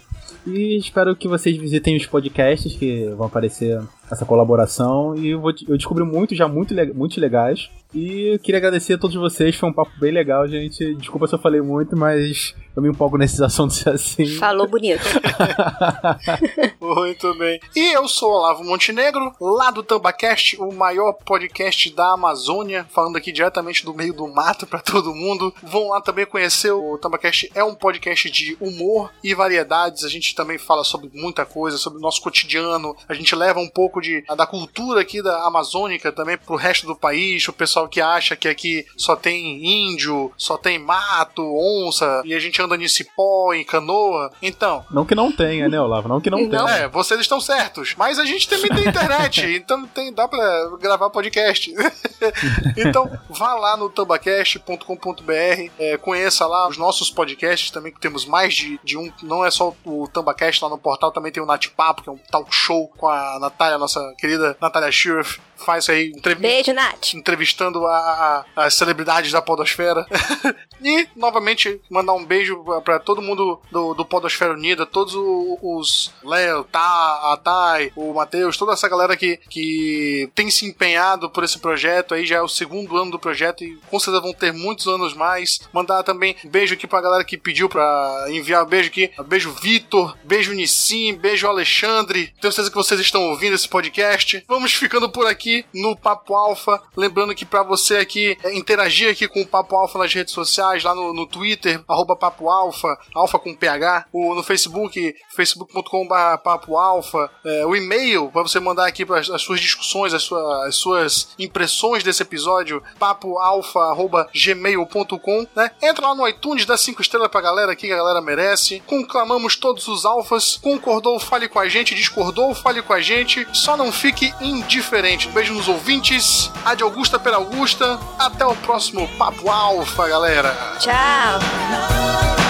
[0.45, 3.79] E espero que vocês visitem os podcasts que vão aparecer
[4.11, 5.15] essa colaboração.
[5.15, 7.69] E eu, vou, eu descobri muito já muito, muito legais.
[7.93, 9.55] E eu queria agradecer a todos vocês.
[9.55, 10.95] Foi um papo bem legal, gente.
[10.95, 14.37] Desculpa se eu falei muito, mas eu me empolgo nesses assuntos assim.
[14.37, 15.01] Falou bonito.
[16.79, 17.59] Muito bem.
[17.75, 23.17] E eu sou o Olavo Montenegro, lá do Tambacast, o maior podcast da Amazônia, falando
[23.17, 25.53] aqui diretamente do meio do mato pra todo mundo.
[25.61, 30.03] Vão lá também conhecer o Tambacast, é um podcast de humor e variedades.
[30.03, 32.95] A gente também fala sobre muita coisa, sobre o nosso cotidiano.
[33.07, 36.95] A gente leva um pouco de, da cultura aqui da amazônica também pro resto do
[36.95, 37.47] país.
[37.47, 42.39] O pessoal que acha que aqui só tem índio, só tem mato, onça, e a
[42.39, 44.31] gente gente anda em cipó, em canoa.
[44.41, 46.09] Então, Não que não tenha, né, Olavo?
[46.09, 46.65] Não que não, Não.
[46.65, 46.77] tenha.
[46.79, 47.95] é, vocês estão certos.
[47.97, 51.73] Mas a gente também tem internet, então tem, dá pra gravar podcast.
[52.77, 58.53] então, vá lá no tambacast.com.br, é, conheça lá os nossos podcasts também, que temos mais
[58.53, 59.11] de, de um.
[59.23, 62.11] Não é só o Tambacast lá no portal, também tem o Nat Papo, que é
[62.11, 65.39] um talk show com a Natália, nossa querida Natália Sheriff.
[65.65, 67.13] Faz aí entrevista Beijo, Nath.
[67.13, 70.05] entrevistando a- a- as celebridades da Podosfera.
[70.81, 76.11] e, novamente, mandar um beijo pra- pra todo mundo do, do Podosfera Unida, todos os
[76.23, 81.43] Léo, tá, a Thay, o Matheus, toda essa galera que, que tem se empenhado por
[81.43, 84.51] esse projeto aí, já é o segundo ano do projeto e com certeza vão ter
[84.53, 85.59] muitos anos mais.
[85.73, 89.11] Mandar também um beijo aqui pra galera que pediu pra enviar um beijo aqui.
[89.25, 92.33] Beijo Vitor, beijo Nissim, beijo Alexandre.
[92.41, 94.43] Tenho certeza que vocês estão ouvindo esse podcast.
[94.47, 96.81] Vamos ficando por aqui no Papo Alfa.
[96.95, 100.83] Lembrando que pra você aqui é, interagir aqui com o Papo Alfa nas redes sociais,
[100.83, 107.29] lá no, no Twitter, arroba Papo Alfa, Alfa com PH, no Facebook, facebook.com.br Papo Alfa,
[107.45, 111.29] é, o e-mail pra você mandar aqui pras- as suas discussões, as, sua- as suas
[111.39, 115.71] impressões desse episódio, papoalfa.gmail.com, né?
[115.81, 118.81] Entra lá no iTunes, dá cinco estrelas pra galera aqui, que a galera merece.
[118.85, 120.57] Conclamamos todos os alfas.
[120.57, 121.95] Concordou, fale com a gente.
[121.95, 123.47] Discordou, fale com a gente.
[123.53, 125.27] Só não fique indiferente.
[125.29, 126.51] Beijo nos ouvintes.
[126.65, 127.99] A de Augusta per Augusta.
[128.19, 130.55] Até o próximo Papo Alfa, galera.
[130.79, 132.40] Tchau.